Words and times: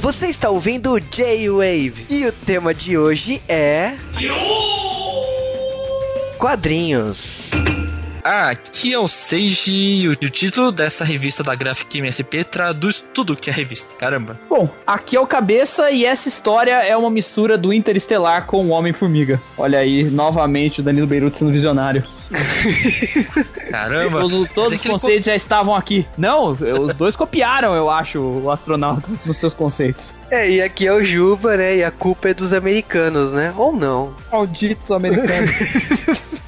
Você 0.00 0.28
está 0.28 0.48
ouvindo 0.48 0.98
J-Wave 1.00 2.06
e 2.08 2.24
o 2.24 2.32
tema 2.32 2.72
de 2.72 2.96
hoje 2.96 3.42
é. 3.48 3.96
Quadrinhos. 6.38 7.50
Ah, 8.22 8.50
aqui 8.50 8.94
é 8.94 8.98
o 8.98 9.08
Seiji 9.08 10.02
e 10.02 10.08
o 10.08 10.14
título 10.14 10.70
dessa 10.70 11.04
revista 11.04 11.42
da 11.42 11.54
Graphic 11.54 11.98
MSP 11.98 12.44
traduz 12.44 13.04
tudo 13.12 13.34
que 13.34 13.50
é 13.50 13.52
revista. 13.52 13.96
Caramba. 13.96 14.38
Bom, 14.48 14.68
aqui 14.86 15.16
é 15.16 15.20
o 15.20 15.26
Cabeça 15.26 15.90
e 15.90 16.04
essa 16.04 16.28
história 16.28 16.74
é 16.74 16.96
uma 16.96 17.10
mistura 17.10 17.58
do 17.58 17.72
Interestelar 17.72 18.46
com 18.46 18.66
o 18.66 18.68
Homem-Formiga. 18.68 19.40
Olha 19.56 19.80
aí, 19.80 20.04
novamente 20.04 20.80
o 20.80 20.84
Danilo 20.84 21.06
Beirute 21.08 21.38
sendo 21.38 21.50
visionário. 21.50 22.04
Caramba. 23.70 24.20
Todos, 24.20 24.48
todos 24.50 24.72
os 24.74 24.86
conceitos 24.86 25.26
já 25.26 25.34
estavam 25.34 25.74
aqui. 25.74 26.06
Não, 26.16 26.50
os 26.50 26.94
dois 26.94 27.16
copiaram, 27.16 27.74
eu 27.74 27.90
acho, 27.90 28.20
o 28.20 28.50
astronauta 28.50 29.08
nos 29.24 29.36
seus 29.36 29.54
conceitos. 29.54 30.12
É, 30.30 30.50
e 30.50 30.62
aqui 30.62 30.86
é 30.86 30.92
o 30.92 31.02
Juba, 31.02 31.56
né? 31.56 31.76
E 31.76 31.84
a 31.84 31.90
culpa 31.90 32.28
é 32.28 32.34
dos 32.34 32.52
americanos, 32.52 33.32
né? 33.32 33.54
Ou 33.56 33.72
não. 33.72 34.14
Malditos 34.30 34.90
americanos. 34.90 35.50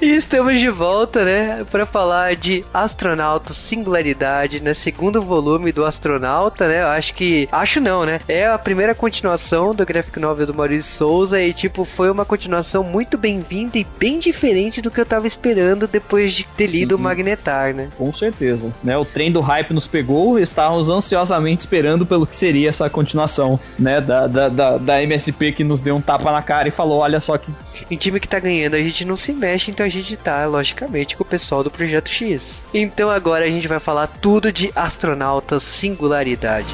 E 0.00 0.14
estamos 0.14 0.58
de 0.60 0.68
volta, 0.68 1.24
né, 1.24 1.64
para 1.70 1.86
falar 1.86 2.36
de 2.36 2.64
Astronauta 2.74 3.54
Singularidade, 3.54 4.62
né, 4.62 4.74
segundo 4.74 5.22
volume 5.22 5.72
do 5.72 5.84
Astronauta, 5.84 6.68
né? 6.68 6.82
Eu 6.82 6.88
acho 6.88 7.14
que 7.14 7.48
acho 7.50 7.80
não, 7.80 8.04
né? 8.04 8.20
É 8.28 8.46
a 8.46 8.58
primeira 8.58 8.94
continuação 8.94 9.74
do 9.74 9.86
graphic 9.86 10.18
novel 10.20 10.46
do 10.46 10.54
Maurício 10.54 10.92
Souza 10.92 11.40
e 11.42 11.54
tipo 11.54 11.84
foi 11.84 12.10
uma 12.10 12.24
continuação 12.24 12.84
muito 12.84 13.16
bem-vinda 13.16 13.78
e 13.78 13.86
bem 13.98 14.18
diferente 14.18 14.82
do 14.82 14.89
que 14.90 15.00
eu 15.00 15.06
tava 15.06 15.26
esperando 15.26 15.86
depois 15.86 16.32
de 16.32 16.44
ter 16.44 16.66
lido 16.66 16.94
Uhum. 16.94 17.00
o 17.00 17.04
Magnetar, 17.04 17.74
né? 17.74 17.88
Com 17.96 18.12
certeza. 18.12 18.72
Né, 18.82 18.96
o 18.96 19.04
trem 19.04 19.30
do 19.30 19.40
hype 19.40 19.72
nos 19.72 19.86
pegou 19.86 20.38
e 20.38 20.42
estávamos 20.42 20.88
ansiosamente 20.88 21.60
esperando 21.60 22.04
pelo 22.04 22.26
que 22.26 22.34
seria 22.36 22.68
essa 22.68 22.88
continuação, 22.90 23.58
né? 23.78 24.00
Da, 24.00 24.26
da, 24.26 24.48
da, 24.48 24.76
da 24.78 25.02
MSP 25.02 25.52
que 25.52 25.64
nos 25.64 25.80
deu 25.80 25.94
um 25.96 26.00
tapa 26.00 26.30
na 26.32 26.42
cara 26.42 26.68
e 26.68 26.70
falou: 26.70 26.98
olha 27.00 27.20
só 27.20 27.36
que. 27.38 27.50
Em 27.90 27.96
time 27.96 28.20
que 28.20 28.28
tá 28.28 28.38
ganhando, 28.38 28.74
a 28.74 28.82
gente 28.82 29.04
não 29.04 29.16
se 29.16 29.32
mexe, 29.32 29.70
então 29.70 29.86
a 29.86 29.88
gente 29.88 30.16
tá, 30.16 30.44
logicamente, 30.46 31.16
com 31.16 31.22
o 31.22 31.26
pessoal 31.26 31.62
do 31.64 31.70
Projeto 31.70 32.08
X. 32.10 32.62
Então 32.74 33.08
agora 33.10 33.44
a 33.44 33.48
gente 33.50 33.66
vai 33.68 33.80
falar 33.80 34.06
tudo 34.06 34.52
de 34.52 34.70
Astronauta 34.74 35.58
Singularidade. 35.60 36.68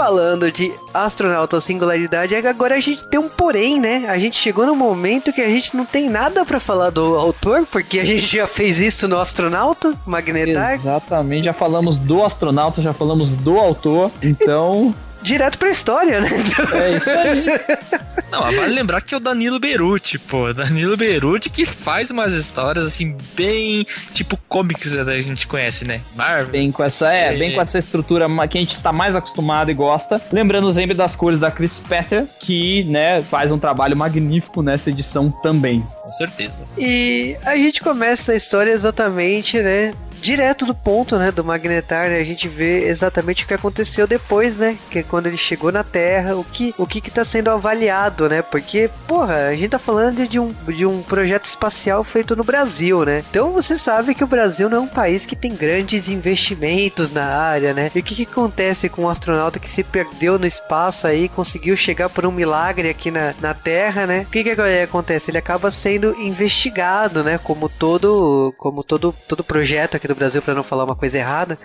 Falando 0.00 0.50
de 0.50 0.72
astronauta 0.94 1.60
singularidade, 1.60 2.34
é 2.34 2.48
agora 2.48 2.74
a 2.74 2.80
gente 2.80 3.06
tem 3.06 3.20
um 3.20 3.28
porém, 3.28 3.78
né? 3.78 4.06
A 4.08 4.16
gente 4.16 4.34
chegou 4.38 4.64
no 4.64 4.74
momento 4.74 5.30
que 5.30 5.42
a 5.42 5.48
gente 5.48 5.76
não 5.76 5.84
tem 5.84 6.08
nada 6.08 6.42
pra 6.42 6.58
falar 6.58 6.88
do 6.88 7.16
autor, 7.16 7.66
porque 7.70 8.00
a 8.00 8.04
gente 8.04 8.24
já 8.38 8.46
fez 8.46 8.78
isso 8.78 9.06
no 9.06 9.18
astronauta 9.18 9.92
Magnetar. 10.06 10.72
Exatamente, 10.72 11.44
já 11.44 11.52
falamos 11.52 11.98
do 11.98 12.24
astronauta, 12.24 12.80
já 12.80 12.94
falamos 12.94 13.36
do 13.36 13.58
autor, 13.58 14.10
então. 14.22 14.94
Direto 15.22 15.58
pra 15.58 15.70
história, 15.70 16.20
né? 16.20 16.30
É 16.74 16.96
isso 16.96 17.10
aí. 17.10 17.44
Não, 18.30 18.42
mas 18.42 18.56
vale 18.56 18.74
lembrar 18.74 19.00
que 19.00 19.12
é 19.12 19.16
o 19.16 19.20
Danilo 19.20 19.58
Beruti, 19.58 20.18
pô. 20.18 20.52
Danilo 20.52 20.96
Beruti 20.96 21.50
que 21.50 21.66
faz 21.66 22.10
umas 22.10 22.32
histórias 22.32 22.86
assim, 22.86 23.16
bem 23.34 23.84
tipo 24.12 24.38
comics 24.48 24.92
né, 24.92 25.04
que 25.04 25.10
a 25.10 25.20
gente 25.20 25.46
conhece, 25.46 25.86
né? 25.86 26.00
Marvel. 26.14 26.52
Bem 26.52 26.70
com 26.70 26.82
essa, 26.82 27.12
é, 27.12 27.36
bem 27.36 27.52
com 27.52 27.60
essa 27.60 27.78
estrutura 27.78 28.26
que 28.48 28.58
a 28.58 28.60
gente 28.60 28.74
está 28.74 28.92
mais 28.92 29.16
acostumado 29.16 29.70
e 29.70 29.74
gosta. 29.74 30.20
Lembrando 30.32 30.72
sempre 30.72 30.94
das 30.94 31.16
cores 31.16 31.40
da 31.40 31.50
Chris 31.50 31.80
Petter, 31.80 32.24
que, 32.40 32.84
né, 32.84 33.20
faz 33.22 33.50
um 33.50 33.58
trabalho 33.58 33.96
magnífico 33.96 34.62
nessa 34.62 34.90
edição 34.90 35.30
também. 35.30 35.84
Com 36.02 36.12
certeza. 36.12 36.64
E 36.78 37.36
a 37.44 37.56
gente 37.56 37.80
começa 37.80 38.32
a 38.32 38.36
história 38.36 38.70
exatamente, 38.70 39.58
né? 39.58 39.92
Direto 40.20 40.66
do 40.66 40.74
ponto, 40.74 41.18
né, 41.18 41.32
do 41.32 41.42
Magnetar, 41.42 42.10
né, 42.10 42.18
a 42.18 42.24
gente 42.24 42.46
vê 42.46 42.88
exatamente 42.88 43.44
o 43.44 43.46
que 43.46 43.54
aconteceu 43.54 44.06
depois, 44.06 44.56
né, 44.56 44.76
que 44.90 44.98
é 44.98 45.02
quando 45.02 45.26
ele 45.26 45.38
chegou 45.38 45.72
na 45.72 45.82
Terra, 45.82 46.36
o 46.36 46.44
que 46.44 46.74
o 46.76 46.86
que 46.86 47.00
que 47.00 47.10
tá 47.10 47.24
sendo 47.24 47.50
avaliado, 47.50 48.28
né, 48.28 48.42
porque, 48.42 48.90
porra, 49.08 49.48
a 49.48 49.56
gente 49.56 49.70
tá 49.70 49.78
falando 49.78 50.28
de 50.28 50.38
um, 50.38 50.52
de 50.68 50.84
um 50.84 51.02
projeto 51.02 51.46
espacial 51.46 52.04
feito 52.04 52.36
no 52.36 52.44
Brasil, 52.44 53.02
né, 53.04 53.24
então 53.30 53.52
você 53.52 53.78
sabe 53.78 54.14
que 54.14 54.22
o 54.22 54.26
Brasil 54.26 54.68
não 54.68 54.78
é 54.78 54.80
um 54.82 54.88
país 54.88 55.24
que 55.24 55.34
tem 55.34 55.54
grandes 55.54 56.08
investimentos 56.08 57.10
na 57.10 57.24
área, 57.24 57.72
né, 57.72 57.90
e 57.94 58.00
o 58.00 58.02
que 58.02 58.14
que 58.14 58.30
acontece 58.30 58.90
com 58.90 59.02
um 59.02 59.08
astronauta 59.08 59.58
que 59.58 59.70
se 59.70 59.82
perdeu 59.82 60.38
no 60.38 60.46
espaço 60.46 61.06
aí, 61.06 61.30
conseguiu 61.30 61.76
chegar 61.76 62.10
por 62.10 62.26
um 62.26 62.32
milagre 62.32 62.90
aqui 62.90 63.10
na, 63.10 63.34
na 63.40 63.54
Terra, 63.54 64.06
né, 64.06 64.26
o 64.28 64.30
que 64.30 64.44
que 64.44 64.50
acontece? 64.50 65.30
Ele 65.30 65.38
acaba 65.38 65.70
sendo 65.70 66.14
investigado, 66.20 67.24
né, 67.24 67.38
como 67.42 67.70
todo, 67.70 68.54
como 68.58 68.84
todo, 68.84 69.14
todo 69.26 69.42
projeto 69.42 69.96
aqui 69.96 70.09
do 70.10 70.18
Brasil, 70.18 70.42
para 70.42 70.54
não 70.54 70.62
falar 70.62 70.84
uma 70.84 70.96
coisa 70.96 71.18
errada, 71.18 71.56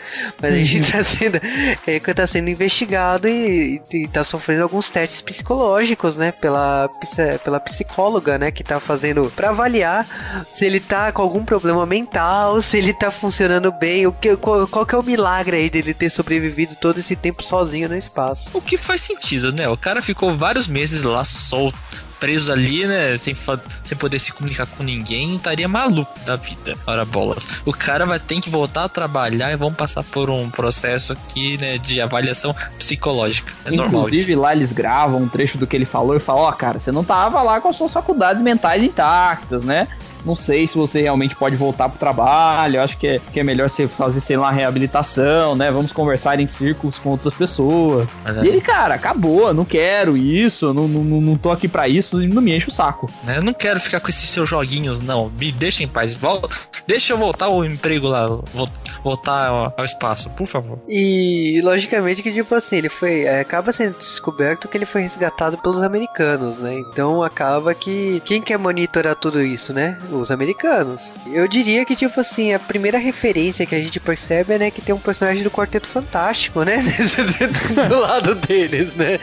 mas 0.42 0.54
a 0.54 0.58
gente 0.58 0.92
tá 0.92 1.04
sendo, 1.04 1.40
é, 1.86 2.00
tá 2.00 2.28
sendo 2.28 2.50
investigado 2.50 3.28
e, 3.28 3.82
e 3.92 4.08
tá 4.08 4.24
sofrendo 4.24 4.64
alguns 4.64 4.90
testes 4.90 5.22
psicológicos, 5.22 6.16
né, 6.16 6.32
pela, 6.32 6.90
pela 7.44 7.60
psicóloga, 7.60 8.38
né, 8.38 8.52
que 8.52 8.64
tá 8.64 8.80
fazendo 8.80 9.32
para 9.36 9.50
avaliar 9.50 10.06
se 10.56 10.66
ele 10.66 10.80
tá 10.80 11.12
com 11.12 11.22
algum 11.22 11.44
problema 11.44 11.86
mental, 11.86 12.62
se 12.62 12.78
ele 12.78 12.94
tá 12.94 13.12
funcionando 13.12 13.72
bem, 13.72 14.08
o 14.08 14.12
que, 14.12 14.36
qual, 14.38 14.68
qual 14.68 14.86
que 14.86 14.96
é 14.96 14.98
o 14.98 15.04
milagre 15.04 15.58
aí 15.58 15.70
dele 15.70 15.94
ter 15.94 16.10
sobrevivido 16.10 16.76
todo 16.76 17.00
esse 17.00 17.16
tempo 17.16 17.44
sozinho 17.44 17.90
no 17.90 17.96
espaço. 17.96 18.50
O 18.54 18.62
que 18.62 18.78
faz 18.78 19.02
sentido, 19.02 19.52
né? 19.52 19.68
O 19.68 19.78
cara 19.78 20.02
ficou 20.02 20.36
vários 20.36 20.68
meses 20.68 21.04
lá 21.04 21.24
solto, 21.24 21.78
preso 22.20 22.52
ali, 22.52 22.86
né? 22.88 23.18
Sem, 23.18 23.36
sem 23.84 23.98
poder 23.98 24.20
se 24.20 24.32
comunicar 24.32 24.66
com 24.66 24.84
ninguém, 24.84 25.36
estaria 25.36 25.68
maluco 25.68 26.12
da 26.26 26.36
vida. 26.36 26.78
Ora 26.86 27.06
bolas. 27.06 27.48
O 27.66 27.72
cara 27.72 28.06
vai 28.06 28.20
ter 28.20 28.40
que 28.40 28.50
voltar 28.50 28.86
a 28.86 28.90
trabalhar 28.90 29.52
e 29.52 29.56
vão 29.56 29.74
passar 29.74 30.04
por 30.04 30.30
um 30.30 30.50
processo 30.50 31.14
aqui, 31.14 31.58
né? 31.58 31.78
De 31.78 32.02
avaliação 32.02 32.56
psicológica. 32.78 33.52
É 33.66 33.72
normal. 33.72 33.86
isso. 33.86 33.98
Inclusive, 33.98 34.36
lá 34.36 34.56
eles 34.56 34.72
gravam 34.72 35.22
um 35.22 35.28
trecho 35.28 35.58
do 35.58 35.68
que 35.68 35.76
ele 35.76 35.86
falou 35.86 36.16
e 36.16 36.20
falam: 36.20 36.44
Ó, 36.44 36.52
cara, 36.52 36.80
você 36.80 36.92
não 36.92 37.04
tava 37.04 37.42
lá 37.42 37.62
com 37.62 37.70
as 37.70 37.76
suas 37.76 37.94
faculdades 37.94 38.42
mentais 38.42 38.84
intactas, 38.84 39.64
né? 39.64 39.88
Não 40.26 40.36
sei 40.36 40.66
se 40.68 40.78
você 40.78 41.02
realmente 41.02 41.36
pode 41.36 41.56
voltar 41.56 41.90
pro 41.90 42.00
trabalho. 42.00 42.78
eu 42.78 42.82
Acho 42.84 42.98
que 42.98 43.08
é, 43.08 43.22
que 43.32 43.40
é 43.40 43.44
melhor 43.44 43.70
você 43.70 43.88
fazer, 43.88 44.20
sei 44.20 44.38
lá, 44.38 44.52
reabilitação, 44.52 45.56
né? 45.56 45.72
Vamos 45.72 45.92
conversar 45.92 46.40
em 46.40 46.48
círculos 46.48 46.98
com 47.00 47.10
outras 47.10 47.34
pessoas. 47.34 48.08
E 48.44 48.48
ele, 48.48 48.62
cara, 48.62 48.96
acabou, 48.96 49.54
não 49.54 49.66
quero 49.66 50.16
isso, 50.18 50.74
não, 50.74 50.88
não, 50.88 51.22
não 51.22 51.38
tô 51.38 51.52
aqui 51.52 51.68
pra 51.68 51.88
isso, 51.88 52.22
e 52.22 52.28
não 52.28 52.42
me 52.42 52.56
enche 52.56 52.68
o 52.68 52.72
saco. 52.72 53.10
Eu 53.28 53.42
não 53.44 53.54
quero 53.54 53.80
ficar 53.80 54.00
com 54.00 54.10
esses 54.10 54.30
seus 54.30 54.50
joguinhos, 54.50 55.00
não. 55.02 55.30
Me 55.40 55.52
deixa 55.52 55.84
em 55.84 55.88
paz. 55.88 56.16
Deixa 56.88 57.14
eu 57.14 57.18
voltar 57.18 57.46
ao 57.46 57.64
emprego 57.66 58.08
lá. 58.08 58.28
vol- 58.28 58.70
Voltar 59.04 59.50
ao 59.50 59.74
ao 59.78 59.86
espaço, 59.86 60.30
por 60.32 60.48
favor. 60.48 60.80
E 60.90 61.62
logicamente 61.64 62.24
que 62.24 62.32
tipo 62.32 62.56
assim, 62.56 62.78
ele 62.78 62.90
foi. 62.90 63.22
é, 63.22 63.40
acaba 63.42 63.72
sendo 63.72 63.96
descoberto 64.00 64.68
que 64.68 64.76
ele 64.76 64.86
foi 64.86 65.02
resgatado 65.04 65.58
pelos 65.60 65.84
americanos, 65.84 66.58
né? 66.58 66.74
Então 66.92 67.22
acaba 67.22 67.76
que. 67.76 68.20
Quem 68.26 68.42
quer 68.42 68.58
monitorar 68.58 69.16
tudo 69.16 69.44
isso, 69.44 69.74
né? 69.74 70.00
Os 70.16 70.32
americanos. 70.32 71.02
Eu 71.28 71.48
diria 71.48 71.86
que, 71.86 71.96
tipo 71.96 72.20
assim, 72.20 72.54
a 72.54 72.60
primeira 72.60 72.98
referência 72.98 73.66
que 73.66 73.76
a 73.76 73.80
gente 73.80 74.00
percebe 74.00 74.54
é 74.54 74.58
né, 74.58 74.72
que 74.72 74.82
tem 74.82 74.94
um 74.96 75.00
personagem 75.00 75.44
do 75.44 75.52
Quarteto 75.52 75.88
Fantástico, 75.88 76.64
né? 76.64 76.84
do 77.90 78.00
lado 78.00 78.36
deles, 78.36 78.96
né? 78.96 79.20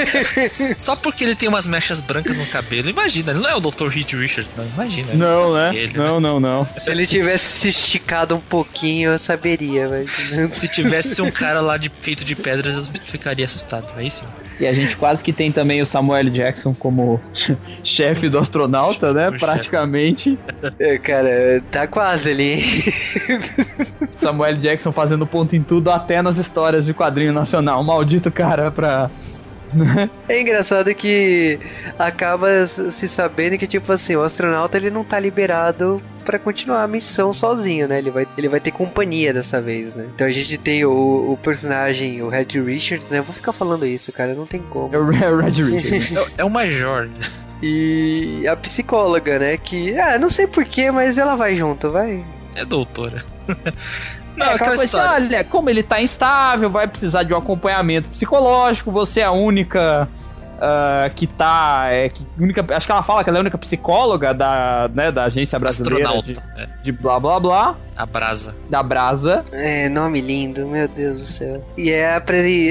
Só 0.76 0.96
porque 0.96 1.24
ele 1.24 1.34
tem 1.34 1.48
umas 1.48 1.66
mechas 1.66 2.00
brancas 2.00 2.38
no 2.38 2.46
cabelo. 2.46 2.88
Imagina, 2.88 3.32
ele 3.32 3.40
não 3.40 3.48
é 3.48 3.54
o 3.54 3.60
Dr. 3.60 3.88
Reed 3.88 4.12
Richards, 4.12 4.50
não. 4.56 4.64
Imagina. 4.64 5.14
Não, 5.14 5.52
né? 5.52 5.74
ele, 5.74 5.96
Não, 5.96 6.20
não, 6.20 6.40
não. 6.40 6.66
Se 6.80 6.90
ele 6.90 7.06
tivesse 7.06 7.60
se 7.60 7.68
esticado 7.68 8.34
um 8.34 8.40
pouquinho, 8.40 9.12
eu 9.12 9.18
saberia, 9.18 9.88
mas. 9.88 10.10
Se 10.56 10.68
tivesse 10.68 11.20
um 11.20 11.30
cara 11.30 11.60
lá 11.60 11.76
de 11.76 11.90
feito 12.00 12.24
de 12.24 12.34
pedras, 12.34 12.76
eu 12.76 12.84
ficaria 13.02 13.44
assustado. 13.44 13.86
Aí 13.96 14.10
sim. 14.10 14.24
E 14.62 14.66
a 14.66 14.72
gente 14.72 14.96
quase 14.96 15.24
que 15.24 15.32
tem 15.32 15.50
também 15.50 15.82
o 15.82 15.86
Samuel 15.86 16.30
Jackson 16.30 16.72
como 16.72 17.20
chefe 17.82 18.28
do 18.28 18.38
astronauta, 18.38 19.12
né? 19.12 19.32
Praticamente. 19.36 20.38
É, 20.78 20.98
Cara, 20.98 21.60
tá 21.68 21.88
quase 21.88 22.30
ali. 22.30 22.62
Samuel 24.14 24.54
Jackson 24.54 24.92
fazendo 24.92 25.26
ponto 25.26 25.56
em 25.56 25.62
tudo, 25.64 25.90
até 25.90 26.22
nas 26.22 26.36
histórias 26.36 26.86
de 26.86 26.94
quadrinho 26.94 27.32
nacional. 27.32 27.82
Maldito 27.82 28.30
cara 28.30 28.70
pra. 28.70 29.10
É 30.28 30.40
engraçado 30.40 30.94
que 30.94 31.58
acaba 31.98 32.66
se 32.66 33.08
sabendo 33.08 33.58
que, 33.58 33.66
tipo 33.66 33.92
assim, 33.92 34.16
o 34.16 34.22
astronauta 34.22 34.76
ele 34.76 34.90
não 34.90 35.04
tá 35.04 35.18
liberado 35.18 36.02
pra 36.24 36.38
continuar 36.38 36.82
a 36.82 36.88
missão 36.88 37.32
sozinho, 37.32 37.88
né? 37.88 37.98
Ele 37.98 38.10
vai, 38.10 38.26
ele 38.38 38.48
vai 38.48 38.60
ter 38.60 38.70
companhia 38.70 39.32
dessa 39.32 39.60
vez, 39.60 39.94
né? 39.94 40.06
Então 40.14 40.26
a 40.26 40.30
gente 40.30 40.56
tem 40.56 40.84
o, 40.84 41.32
o 41.32 41.38
personagem, 41.42 42.22
o 42.22 42.28
Red 42.28 42.60
Richards, 42.64 43.08
né? 43.08 43.18
Eu 43.18 43.24
vou 43.24 43.34
ficar 43.34 43.52
falando 43.52 43.86
isso, 43.86 44.12
cara, 44.12 44.34
não 44.34 44.46
tem 44.46 44.62
como. 44.62 44.94
É 44.94 44.98
o 44.98 45.36
Red 45.36 45.62
Richard. 45.62 46.16
É, 46.16 46.42
é 46.42 46.44
o 46.44 46.50
Major. 46.50 47.08
E 47.62 48.44
a 48.48 48.56
psicóloga, 48.56 49.38
né? 49.38 49.56
Que, 49.56 49.96
ah, 49.98 50.18
não 50.18 50.28
sei 50.28 50.46
porquê, 50.46 50.90
mas 50.90 51.16
ela 51.16 51.36
vai 51.36 51.54
junto, 51.54 51.90
vai. 51.90 52.24
É 52.56 52.64
doutora. 52.64 53.22
Não, 54.36 54.46
É, 54.46 54.54
aquela 54.54 54.76
coisa 54.76 54.84
assim, 54.84 55.14
olha, 55.14 55.44
como 55.44 55.68
ele 55.68 55.82
tá 55.82 56.00
instável, 56.00 56.70
vai 56.70 56.86
precisar 56.86 57.22
de 57.22 57.34
um 57.34 57.36
acompanhamento 57.36 58.08
psicológico, 58.08 58.90
você 58.90 59.20
é 59.20 59.24
a 59.24 59.32
única 59.32 60.08
uh, 60.62 61.14
que 61.14 61.26
tá. 61.26 61.84
É, 61.86 62.08
que 62.08 62.24
única, 62.38 62.64
acho 62.74 62.86
que 62.86 62.92
ela 62.92 63.02
fala 63.02 63.24
que 63.24 63.30
ela 63.30 63.38
é 63.38 63.40
a 63.40 63.42
única 63.42 63.58
psicóloga 63.58 64.32
da, 64.32 64.88
né, 64.94 65.10
da 65.10 65.24
agência 65.24 65.58
brasileira 65.58 66.18
de, 66.22 66.34
é. 66.56 66.68
de, 66.82 66.92
blá 66.92 67.18
blá 67.18 67.40
blá. 67.40 67.74
A 67.96 68.06
Brasa. 68.06 68.54
Da 68.68 68.82
Brasa. 68.82 69.44
É, 69.52 69.88
nome 69.88 70.20
lindo, 70.20 70.66
meu 70.66 70.88
Deus 70.88 71.18
do 71.18 71.26
céu. 71.26 71.66
E 71.76 71.90
é 71.90 72.20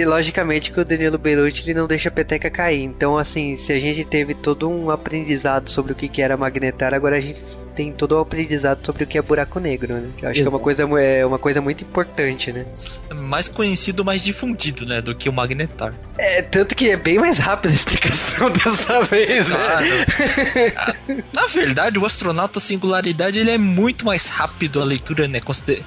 logicamente 0.06 0.72
que 0.72 0.80
o 0.80 0.86
Danilo 0.86 1.18
Beruti 1.18 1.64
ele 1.64 1.80
não 1.80 1.88
deixa 1.88 2.10
a 2.10 2.12
peteca 2.12 2.50
cair. 2.50 2.84
Então, 2.84 3.18
assim, 3.18 3.56
se 3.56 3.72
a 3.72 3.80
gente 3.80 4.04
teve 4.04 4.34
todo 4.34 4.70
um 4.70 4.90
aprendizado 4.90 5.70
sobre 5.70 5.94
o 5.94 5.96
que 5.96 6.22
era 6.22 6.36
magnetar, 6.36 6.94
agora 6.94 7.18
a 7.18 7.22
gente 7.22 7.42
tem 7.76 7.92
todo 7.92 8.18
um 8.18 8.20
aprendizado 8.20 8.86
sobre 8.86 9.04
o 9.04 9.08
que 9.08 9.18
é 9.18 9.22
buraco 9.22 9.60
negro, 9.60 9.94
né? 9.94 10.10
Que 10.18 10.26
eu 10.26 10.30
acho 10.30 10.40
Exato. 10.40 10.50
que 10.50 10.56
é 10.56 10.58
uma 10.58 10.64
coisa, 10.64 11.02
é 11.02 11.26
uma 11.26 11.40
coisa 11.40 11.62
muito 11.62 11.84
importante, 11.84 12.52
né? 12.52 12.66
Mais 13.14 13.48
conhecido, 13.48 14.04
mais 14.04 14.24
difundido, 14.24 14.86
né? 14.86 15.02
Do 15.02 15.16
que 15.16 15.30
o 15.30 15.34
magnetar. 15.34 15.94
É, 16.18 16.42
tanto 16.42 16.76
que 16.76 16.90
é 16.90 16.98
bem 16.98 17.18
mais 17.20 17.38
rápido 17.38 17.72
a 17.72 17.74
explicação 17.74 18.50
dessa 18.52 19.04
vez, 19.04 19.48
né? 19.48 19.56
Claro. 19.56 21.24
Na 21.34 21.46
verdade, 21.48 21.98
o 21.98 22.06
astronauta 22.06 22.60
singularidade 22.60 23.40
ele 23.40 23.52
é 23.52 23.58
muito 23.58 24.06
mais 24.06 24.28
rápido 24.28 24.82
a 24.82 24.86
leitura, 24.86 25.11
né? 25.28 25.42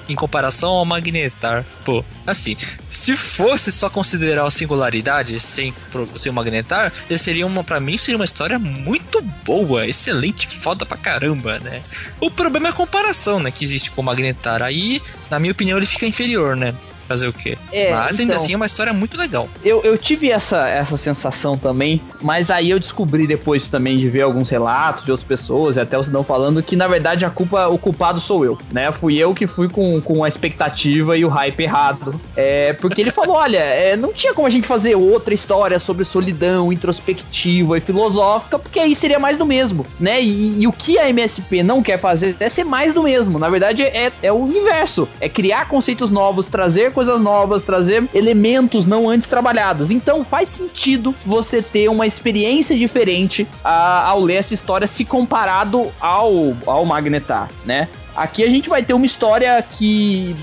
Em 0.08 0.14
comparação 0.14 0.70
ao 0.70 0.84
magnetar. 0.84 1.64
Pô, 1.84 2.04
assim, 2.26 2.56
se 2.90 3.16
fosse 3.16 3.72
só 3.72 3.88
considerar 3.90 4.46
a 4.46 4.50
singularidade 4.50 5.38
sem, 5.40 5.74
sem 6.16 6.30
o 6.30 6.34
magnetar, 6.34 6.92
seria 7.18 7.46
uma, 7.46 7.64
pra 7.64 7.80
mim, 7.80 7.96
seria 7.96 8.16
uma 8.16 8.24
história 8.24 8.58
muito 8.58 9.20
boa, 9.44 9.86
excelente, 9.86 10.46
foda 10.48 10.86
pra 10.86 10.96
caramba, 10.96 11.58
né? 11.58 11.82
O 12.20 12.30
problema 12.30 12.68
é 12.68 12.70
a 12.70 12.74
comparação, 12.74 13.40
né? 13.40 13.50
Que 13.50 13.64
existe 13.64 13.90
com 13.90 14.00
o 14.00 14.04
magnetar. 14.04 14.62
Aí, 14.62 15.00
na 15.30 15.38
minha 15.38 15.52
opinião, 15.52 15.78
ele 15.78 15.86
fica 15.86 16.06
inferior, 16.06 16.56
né? 16.56 16.74
Fazer 17.04 17.28
o 17.28 17.32
quê? 17.32 17.56
É, 17.72 17.92
mas 17.92 18.18
ainda 18.18 18.34
então, 18.34 18.44
assim 18.44 18.52
é 18.54 18.56
uma 18.56 18.66
história 18.66 18.92
muito 18.92 19.16
legal. 19.16 19.48
Eu, 19.64 19.82
eu 19.82 19.96
tive 19.96 20.30
essa, 20.30 20.68
essa 20.68 20.96
sensação 20.96 21.56
também, 21.56 22.00
mas 22.22 22.50
aí 22.50 22.70
eu 22.70 22.78
descobri 22.78 23.26
depois 23.26 23.68
também 23.68 23.96
de 23.96 24.08
ver 24.08 24.22
alguns 24.22 24.50
relatos 24.50 25.04
de 25.04 25.10
outras 25.10 25.26
pessoas, 25.26 25.76
e 25.76 25.80
até 25.80 25.98
os 25.98 26.08
não 26.08 26.24
falando, 26.24 26.62
que 26.62 26.76
na 26.76 26.86
verdade 26.86 27.24
a 27.24 27.30
culpa, 27.30 27.68
o 27.68 27.78
culpado 27.78 28.20
sou 28.20 28.44
eu, 28.44 28.58
né? 28.72 28.90
Fui 28.92 29.16
eu 29.16 29.34
que 29.34 29.46
fui 29.46 29.68
com, 29.68 30.00
com 30.00 30.24
a 30.24 30.28
expectativa 30.28 31.16
e 31.16 31.24
o 31.24 31.28
hype 31.28 31.60
errado. 31.60 32.20
É, 32.36 32.72
porque 32.74 33.00
ele 33.00 33.10
falou: 33.10 33.36
olha, 33.36 33.58
é, 33.58 33.96
não 33.96 34.12
tinha 34.12 34.32
como 34.34 34.46
a 34.46 34.50
gente 34.50 34.66
fazer 34.66 34.94
outra 34.94 35.34
história 35.34 35.78
sobre 35.78 36.04
solidão, 36.04 36.72
introspectiva 36.72 37.78
e 37.78 37.80
filosófica, 37.80 38.58
porque 38.58 38.78
aí 38.78 38.94
seria 38.94 39.18
mais 39.18 39.36
do 39.36 39.46
mesmo, 39.46 39.84
né? 39.98 40.22
E, 40.22 40.62
e 40.62 40.66
o 40.66 40.72
que 40.72 40.98
a 40.98 41.08
MSP 41.08 41.62
não 41.62 41.82
quer 41.82 41.98
fazer 41.98 42.36
é 42.40 42.48
ser 42.48 42.64
mais 42.64 42.94
do 42.94 43.02
mesmo. 43.02 43.38
Na 43.38 43.48
verdade, 43.48 43.82
é, 43.82 44.12
é 44.22 44.32
o 44.32 44.46
inverso: 44.46 45.08
é 45.20 45.28
criar 45.28 45.68
conceitos 45.68 46.10
novos, 46.10 46.46
trazer 46.46 46.92
coisas 46.94 47.20
novas, 47.20 47.64
trazer 47.64 48.04
elementos 48.14 48.86
não 48.86 49.08
antes 49.08 49.28
trabalhados. 49.28 49.90
Então 49.90 50.24
faz 50.24 50.48
sentido 50.48 51.14
você 51.26 51.60
ter 51.60 51.88
uma 51.88 52.06
experiência 52.06 52.76
diferente 52.76 53.46
a, 53.62 54.08
ao 54.08 54.22
ler 54.22 54.36
essa 54.36 54.54
história 54.54 54.86
se 54.86 55.04
comparado 55.04 55.90
ao, 56.00 56.56
ao 56.66 56.84
Magnetar, 56.84 57.50
né? 57.66 57.88
Aqui 58.16 58.44
a 58.44 58.48
gente 58.48 58.68
vai 58.68 58.82
ter 58.84 58.94
uma 58.94 59.04
história 59.04 59.60
que 59.60 60.36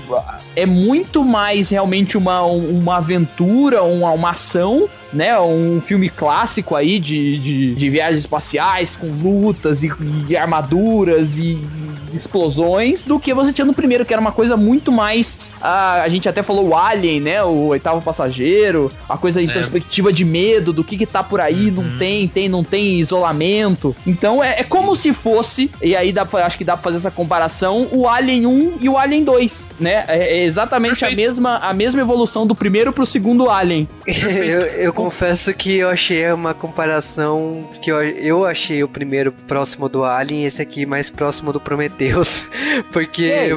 é 0.54 0.66
muito 0.66 1.24
mais 1.24 1.70
realmente 1.70 2.18
uma, 2.18 2.42
uma 2.42 2.98
aventura, 2.98 3.82
uma, 3.82 4.10
uma 4.10 4.30
ação, 4.32 4.86
né? 5.10 5.40
Um 5.40 5.80
filme 5.80 6.10
clássico 6.10 6.76
aí 6.76 6.98
de, 6.98 7.38
de, 7.38 7.74
de 7.74 7.88
viagens 7.88 8.24
espaciais 8.24 8.94
com 8.94 9.06
lutas 9.06 9.82
e, 9.82 9.90
e 10.28 10.36
armaduras 10.36 11.38
e 11.38 11.66
explosões 12.14 13.02
do 13.02 13.18
que 13.18 13.32
você 13.34 13.52
tinha 13.52 13.64
no 13.64 13.74
primeiro, 13.74 14.04
que 14.04 14.12
era 14.12 14.20
uma 14.20 14.32
coisa 14.32 14.56
muito 14.56 14.90
mais. 14.90 15.52
Uh, 15.60 16.02
a 16.02 16.08
gente 16.08 16.28
até 16.28 16.42
falou 16.42 16.68
o 16.68 16.76
Alien, 16.76 17.20
né? 17.20 17.42
O 17.42 17.66
oitavo 17.66 18.00
passageiro, 18.00 18.90
a 19.08 19.16
coisa 19.16 19.40
em 19.40 19.48
é. 19.48 19.52
perspectiva 19.52 20.12
de 20.12 20.24
medo, 20.24 20.72
do 20.72 20.84
que 20.84 20.96
que 20.96 21.06
tá 21.06 21.22
por 21.22 21.40
aí, 21.40 21.68
uhum. 21.68 21.82
não 21.82 21.98
tem, 21.98 22.28
tem, 22.28 22.48
não 22.48 22.64
tem 22.64 23.00
isolamento. 23.00 23.94
Então 24.06 24.42
é, 24.42 24.60
é, 24.60 24.64
como 24.64 24.94
se 24.96 25.12
fosse, 25.12 25.70
e 25.80 25.94
aí 25.94 26.12
dá 26.12 26.24
pra, 26.24 26.46
acho 26.46 26.58
que 26.58 26.64
dá 26.64 26.74
pra 26.74 26.84
fazer 26.84 26.96
essa 26.96 27.10
comparação, 27.10 27.88
o 27.90 28.08
Alien 28.08 28.46
1 28.46 28.78
e 28.80 28.88
o 28.88 28.98
Alien 28.98 29.24
2, 29.24 29.66
né? 29.80 30.04
É, 30.08 30.38
é 30.38 30.44
exatamente 30.44 31.04
a 31.04 31.10
mesma, 31.10 31.58
a 31.58 31.72
mesma 31.72 32.00
evolução 32.00 32.46
do 32.46 32.54
primeiro 32.54 32.92
pro 32.92 33.06
segundo 33.06 33.50
Alien. 33.50 33.88
eu, 34.06 34.60
eu 34.60 34.92
confesso 34.92 35.52
que 35.54 35.76
eu 35.76 35.88
achei 35.88 36.30
uma 36.32 36.54
comparação 36.54 37.68
que 37.80 37.90
eu, 37.90 38.02
eu 38.02 38.44
achei 38.44 38.82
o 38.82 38.88
primeiro 38.88 39.32
próximo 39.32 39.88
do 39.88 40.04
Alien, 40.04 40.44
esse 40.44 40.60
aqui 40.60 40.86
mais 40.86 41.10
próximo 41.10 41.52
do 41.52 41.60
Prometheus. 41.60 42.01
Deus, 42.02 42.44
porque 42.90 43.56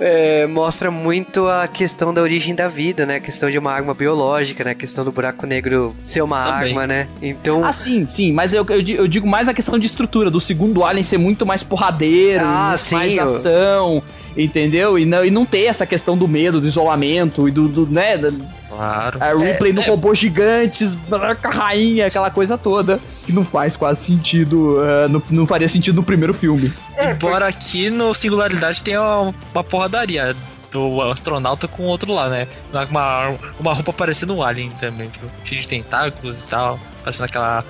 é, 0.00 0.46
mostra 0.46 0.90
muito 0.90 1.46
a 1.46 1.68
questão 1.68 2.14
da 2.14 2.22
origem 2.22 2.54
da 2.54 2.68
vida, 2.68 3.04
né? 3.04 3.16
A 3.16 3.20
questão 3.20 3.50
de 3.50 3.58
uma 3.58 3.70
arma 3.70 3.92
biológica, 3.92 4.64
né? 4.64 4.70
A 4.70 4.74
questão 4.74 5.04
do 5.04 5.12
buraco 5.12 5.46
negro 5.46 5.94
ser 6.02 6.22
uma 6.22 6.42
Também. 6.42 6.70
arma, 6.70 6.86
né? 6.86 7.06
Então. 7.20 7.62
Ah, 7.62 7.72
sim, 7.72 8.06
sim, 8.08 8.32
mas 8.32 8.54
eu, 8.54 8.64
eu, 8.70 8.80
eu, 8.80 9.06
digo 9.06 9.26
mais 9.26 9.46
a 9.46 9.52
questão 9.52 9.78
de 9.78 9.84
estrutura, 9.84 10.30
do 10.30 10.40
segundo 10.40 10.82
Alien 10.84 11.04
ser 11.04 11.18
muito 11.18 11.44
mais 11.44 11.62
porradeiro, 11.62 12.44
ah, 12.46 12.76
sim, 12.78 12.94
mais 12.94 13.18
ação. 13.18 14.02
Entendeu? 14.36 14.98
E 14.98 15.04
não, 15.04 15.24
e 15.24 15.30
não 15.30 15.44
ter 15.44 15.64
essa 15.64 15.84
questão 15.84 16.16
do 16.16 16.28
medo, 16.28 16.60
do 16.60 16.66
isolamento 16.66 17.48
e 17.48 17.50
do, 17.50 17.68
do 17.68 17.86
né? 17.86 18.16
Claro. 18.68 19.18
A 19.22 19.34
Ripley 19.34 19.72
é, 19.72 19.74
no 19.74 19.80
é... 19.82 19.86
robô 19.86 20.14
gigantes, 20.14 20.96
rainha, 21.42 22.06
aquela 22.06 22.30
coisa 22.30 22.56
toda, 22.56 23.00
que 23.26 23.32
não 23.32 23.44
faz 23.44 23.76
quase 23.76 24.04
sentido, 24.04 24.78
uh, 24.78 25.08
não, 25.08 25.22
não 25.30 25.46
faria 25.46 25.68
sentido 25.68 25.96
no 25.96 26.02
primeiro 26.02 26.32
filme. 26.32 26.72
É, 26.96 27.10
Embora 27.10 27.48
aqui 27.48 27.90
no 27.90 28.14
Singularidade 28.14 28.82
tenha 28.82 29.02
uma, 29.02 29.34
uma 29.52 29.64
porradaria 29.64 30.36
do 30.70 31.02
astronauta 31.02 31.66
com 31.66 31.82
o 31.82 31.86
outro 31.86 32.12
lá, 32.12 32.28
né? 32.28 32.46
Uma, 32.90 33.36
uma 33.58 33.72
roupa 33.74 33.92
parecendo 33.92 34.34
um 34.34 34.42
alien 34.42 34.70
também, 34.70 35.10
cheio 35.44 35.60
de 35.60 35.66
tentáculos 35.66 36.40
e 36.40 36.44
tal. 36.44 36.78
Parecendo 37.02 37.24
aquela 37.24 37.64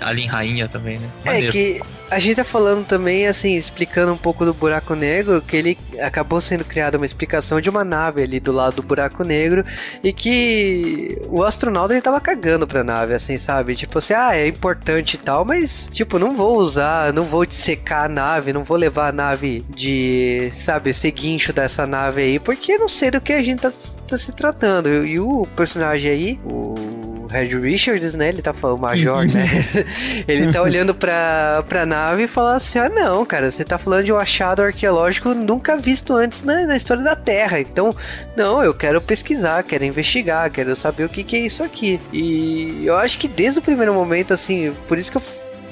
alien 0.00 0.28
rainha 0.28 0.68
também, 0.68 0.98
né? 0.98 1.08
É 1.24 1.28
Maneiro. 1.32 1.48
É 1.48 1.52
que 1.52 1.82
a 2.14 2.18
gente 2.20 2.36
tá 2.36 2.44
falando 2.44 2.86
também, 2.86 3.26
assim, 3.26 3.56
explicando 3.56 4.12
um 4.12 4.16
pouco 4.16 4.44
do 4.44 4.54
buraco 4.54 4.94
negro, 4.94 5.42
que 5.42 5.56
ele 5.56 5.78
acabou 6.00 6.40
sendo 6.40 6.64
criada 6.64 6.96
uma 6.96 7.04
explicação 7.04 7.60
de 7.60 7.68
uma 7.68 7.84
nave 7.84 8.22
ali 8.22 8.38
do 8.38 8.52
lado 8.52 8.76
do 8.76 8.82
buraco 8.82 9.24
negro 9.24 9.64
e 10.02 10.12
que 10.12 11.20
o 11.28 11.42
astronauta 11.42 11.92
ele 11.92 12.00
tava 12.00 12.20
cagando 12.20 12.68
pra 12.68 12.84
nave, 12.84 13.14
assim, 13.14 13.36
sabe? 13.36 13.74
Tipo 13.74 13.98
assim, 13.98 14.14
ah, 14.14 14.36
é 14.36 14.46
importante 14.46 15.14
e 15.14 15.18
tal, 15.18 15.44
mas, 15.44 15.88
tipo, 15.90 16.16
não 16.18 16.36
vou 16.36 16.56
usar, 16.56 17.12
não 17.12 17.24
vou 17.24 17.44
dissecar 17.44 18.04
a 18.04 18.08
nave, 18.08 18.52
não 18.52 18.62
vou 18.62 18.76
levar 18.76 19.08
a 19.08 19.12
nave 19.12 19.64
de, 19.68 20.52
sabe, 20.54 20.94
ser 20.94 21.10
guincho 21.10 21.52
dessa 21.52 21.84
nave 21.84 22.22
aí, 22.22 22.38
porque 22.38 22.78
não 22.78 22.88
sei 22.88 23.10
do 23.10 23.20
que 23.20 23.32
a 23.32 23.42
gente 23.42 23.60
tá, 23.60 23.72
tá 24.06 24.16
se 24.16 24.30
tratando. 24.32 25.04
E 25.04 25.18
o 25.18 25.48
personagem 25.56 26.10
aí, 26.10 26.40
o 26.44 27.03
Red 27.34 27.58
Richards, 27.58 28.14
né? 28.14 28.28
Ele 28.28 28.40
tá 28.40 28.52
falando, 28.52 28.78
o 28.78 28.80
Major, 28.80 29.26
né? 29.26 29.48
ele 30.28 30.52
tá 30.52 30.62
olhando 30.62 30.94
pra, 30.94 31.64
pra 31.68 31.84
nave 31.84 32.24
e 32.24 32.28
fala 32.28 32.56
assim: 32.56 32.78
ah, 32.78 32.88
não, 32.88 33.24
cara, 33.26 33.50
você 33.50 33.64
tá 33.64 33.76
falando 33.76 34.04
de 34.04 34.12
um 34.12 34.16
achado 34.16 34.62
arqueológico 34.62 35.34
nunca 35.34 35.76
visto 35.76 36.14
antes 36.14 36.42
na, 36.42 36.66
na 36.66 36.76
história 36.76 37.02
da 37.02 37.16
Terra. 37.16 37.60
Então, 37.60 37.94
não, 38.36 38.62
eu 38.62 38.72
quero 38.72 39.00
pesquisar, 39.00 39.62
quero 39.64 39.84
investigar, 39.84 40.50
quero 40.50 40.76
saber 40.76 41.04
o 41.04 41.08
que, 41.08 41.24
que 41.24 41.36
é 41.36 41.40
isso 41.40 41.62
aqui. 41.62 42.00
E 42.12 42.86
eu 42.86 42.96
acho 42.96 43.18
que 43.18 43.26
desde 43.26 43.58
o 43.58 43.62
primeiro 43.62 43.92
momento, 43.92 44.32
assim, 44.32 44.72
por 44.86 44.98
isso 44.98 45.10
que 45.10 45.16
eu 45.16 45.22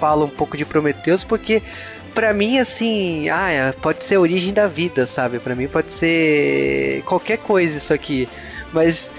falo 0.00 0.24
um 0.24 0.30
pouco 0.30 0.56
de 0.56 0.64
Prometheus, 0.64 1.22
porque 1.22 1.62
para 2.12 2.34
mim, 2.34 2.58
assim, 2.58 3.28
ah, 3.28 3.50
é, 3.50 3.72
pode 3.72 4.04
ser 4.04 4.16
a 4.16 4.20
origem 4.20 4.52
da 4.52 4.66
vida, 4.66 5.06
sabe? 5.06 5.38
Para 5.38 5.54
mim 5.54 5.68
pode 5.68 5.92
ser 5.92 7.02
qualquer 7.06 7.38
coisa 7.38 7.78
isso 7.78 7.92
aqui. 7.92 8.28
Mas 8.72 9.10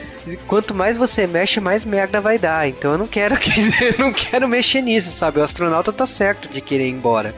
quanto 0.47 0.73
mais 0.73 0.97
você 0.97 1.27
mexe, 1.27 1.59
mais 1.59 1.85
merda 1.85 2.21
vai 2.21 2.37
dar. 2.37 2.67
Então 2.67 2.93
eu 2.93 2.97
não 2.97 3.07
quero 3.07 3.35
não 3.99 4.11
quero 4.11 4.47
mexer 4.47 4.81
nisso, 4.81 5.09
sabe? 5.09 5.39
O 5.39 5.43
astronauta 5.43 5.91
tá 5.91 6.05
certo 6.05 6.47
de 6.49 6.61
querer 6.61 6.87
ir 6.87 6.91
embora. 6.91 7.33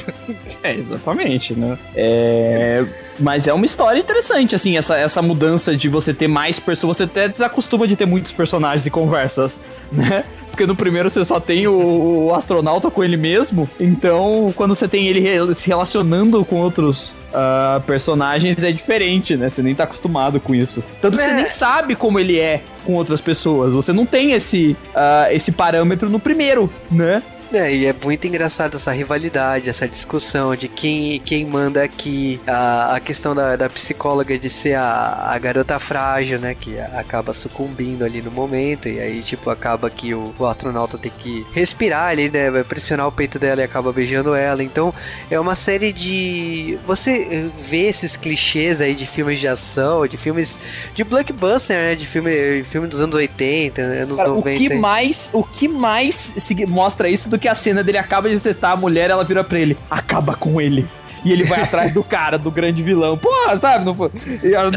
é, 0.62 0.74
exatamente, 0.74 1.54
né? 1.54 1.78
É... 1.94 2.84
Mas 3.18 3.46
é 3.46 3.52
uma 3.52 3.66
história 3.66 4.00
interessante, 4.00 4.54
assim, 4.54 4.78
essa, 4.78 4.96
essa 4.96 5.20
mudança 5.20 5.76
de 5.76 5.88
você 5.88 6.14
ter 6.14 6.28
mais 6.28 6.58
pessoas. 6.58 6.96
Você 6.96 7.04
até 7.04 7.28
desacostuma 7.28 7.86
de 7.86 7.94
ter 7.94 8.06
muitos 8.06 8.32
personagens 8.32 8.86
e 8.86 8.90
conversas, 8.90 9.60
né? 9.92 10.24
Porque 10.50 10.66
no 10.66 10.76
primeiro 10.76 11.08
você 11.08 11.24
só 11.24 11.40
tem 11.40 11.66
o, 11.66 12.26
o 12.26 12.34
astronauta 12.34 12.90
com 12.90 13.02
ele 13.02 13.16
mesmo. 13.16 13.68
Então, 13.78 14.52
quando 14.56 14.74
você 14.74 14.86
tem 14.88 15.06
ele 15.06 15.54
se 15.54 15.68
relacionando 15.68 16.44
com 16.44 16.56
outros 16.56 17.16
uh, 17.30 17.80
personagens, 17.82 18.62
é 18.62 18.72
diferente, 18.72 19.36
né? 19.36 19.48
Você 19.48 19.62
nem 19.62 19.74
tá 19.74 19.84
acostumado 19.84 20.40
com 20.40 20.54
isso. 20.54 20.82
Tanto 21.00 21.16
que 21.16 21.22
é. 21.22 21.26
você 21.26 21.32
nem 21.34 21.48
sabe 21.48 21.94
como 21.94 22.18
ele 22.18 22.38
é 22.38 22.62
com 22.84 22.94
outras 22.94 23.20
pessoas. 23.20 23.72
Você 23.72 23.92
não 23.92 24.04
tem 24.04 24.32
esse, 24.32 24.76
uh, 24.94 25.32
esse 25.32 25.52
parâmetro 25.52 26.10
no 26.10 26.18
primeiro, 26.18 26.70
né? 26.90 27.22
É, 27.52 27.74
e 27.74 27.86
é 27.86 27.92
muito 27.92 28.26
engraçado 28.26 28.76
essa 28.76 28.92
rivalidade, 28.92 29.68
essa 29.68 29.88
discussão 29.88 30.54
de 30.54 30.68
quem, 30.68 31.18
quem 31.18 31.44
manda 31.44 31.82
aqui, 31.82 32.40
a, 32.46 32.94
a 32.94 33.00
questão 33.00 33.34
da, 33.34 33.56
da 33.56 33.68
psicóloga 33.68 34.38
de 34.38 34.48
ser 34.48 34.74
a, 34.74 35.30
a 35.32 35.38
garota 35.38 35.76
frágil, 35.80 36.38
né, 36.38 36.54
que 36.54 36.78
acaba 36.78 37.32
sucumbindo 37.32 38.04
ali 38.04 38.22
no 38.22 38.30
momento, 38.30 38.88
e 38.88 39.00
aí, 39.00 39.20
tipo, 39.22 39.50
acaba 39.50 39.90
que 39.90 40.14
o, 40.14 40.32
o 40.38 40.46
astronauta 40.46 40.96
tem 40.96 41.10
que 41.10 41.44
respirar 41.52 42.10
ali, 42.10 42.30
né, 42.30 42.52
vai 42.52 42.62
pressionar 42.62 43.08
o 43.08 43.12
peito 43.12 43.36
dela 43.36 43.60
e 43.60 43.64
acaba 43.64 43.92
beijando 43.92 44.32
ela, 44.32 44.62
então 44.62 44.94
é 45.28 45.38
uma 45.38 45.56
série 45.56 45.92
de... 45.92 46.78
Você 46.86 47.50
vê 47.68 47.88
esses 47.88 48.14
clichês 48.14 48.80
aí 48.80 48.94
de 48.94 49.06
filmes 49.06 49.40
de 49.40 49.48
ação, 49.48 50.06
de 50.06 50.16
filmes 50.16 50.56
de 50.94 51.02
blockbuster, 51.02 51.76
né, 51.76 51.94
de 51.96 52.06
filme, 52.06 52.62
filme 52.62 52.86
dos 52.86 53.00
anos 53.00 53.16
80, 53.16 53.82
anos 53.82 54.16
Cara, 54.18 54.28
90. 54.28 54.56
O 54.56 54.58
que 54.58 54.74
mais, 54.74 55.30
o 55.32 55.42
que 55.42 55.66
mais 55.66 56.14
se 56.14 56.54
mostra 56.66 57.08
isso 57.08 57.28
do 57.28 57.39
que 57.40 57.48
a 57.48 57.54
cena 57.54 57.82
dele 57.82 57.98
acaba 57.98 58.28
de 58.28 58.34
acertar 58.36 58.72
a 58.72 58.76
mulher, 58.76 59.10
ela 59.10 59.24
vira 59.24 59.42
pra 59.42 59.58
ele, 59.58 59.76
acaba 59.90 60.34
com 60.34 60.60
ele. 60.60 60.86
E 61.22 61.32
ele 61.32 61.44
vai 61.44 61.60
atrás 61.60 61.92
do 61.92 62.02
cara, 62.02 62.38
do 62.38 62.50
grande 62.50 62.82
vilão. 62.82 63.14
Pô, 63.18 63.28
sabe? 63.58 63.84
Não 63.84 63.94
foi, 63.94 64.10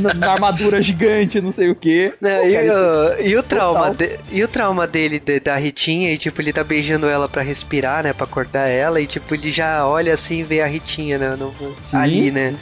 na, 0.01 0.13
na 0.13 0.31
armadura 0.33 0.81
gigante, 0.81 1.39
não 1.39 1.53
sei 1.53 1.69
o 1.69 1.75
quê. 1.75 2.13
Não, 2.19 2.29
Pô, 2.41 2.45
e, 2.45 2.69
o, 2.69 3.27
e 3.29 3.37
o 3.37 3.43
trauma 3.43 3.91
de- 3.93 4.19
e 4.29 4.43
o 4.43 4.47
trauma 4.49 4.85
dele 4.85 5.19
de- 5.25 5.39
da 5.39 5.55
Ritinha 5.55 6.11
e 6.13 6.17
tipo 6.17 6.41
ele 6.41 6.51
tá 6.51 6.61
beijando 6.61 7.07
ela 7.07 7.29
pra 7.29 7.41
respirar, 7.41 8.03
né, 8.03 8.11
Pra 8.11 8.25
acordar 8.25 8.67
ela 8.67 8.99
e 8.99 9.07
tipo 9.07 9.33
ele 9.33 9.51
já 9.51 9.87
olha 9.87 10.13
assim 10.13 10.39
e 10.39 10.43
vê 10.43 10.61
a 10.61 10.67
Ritinha 10.67 11.17
né, 11.17 11.33
no- 11.39 11.53
Sim, 11.81 11.95
ali, 11.95 12.29
né? 12.31 12.53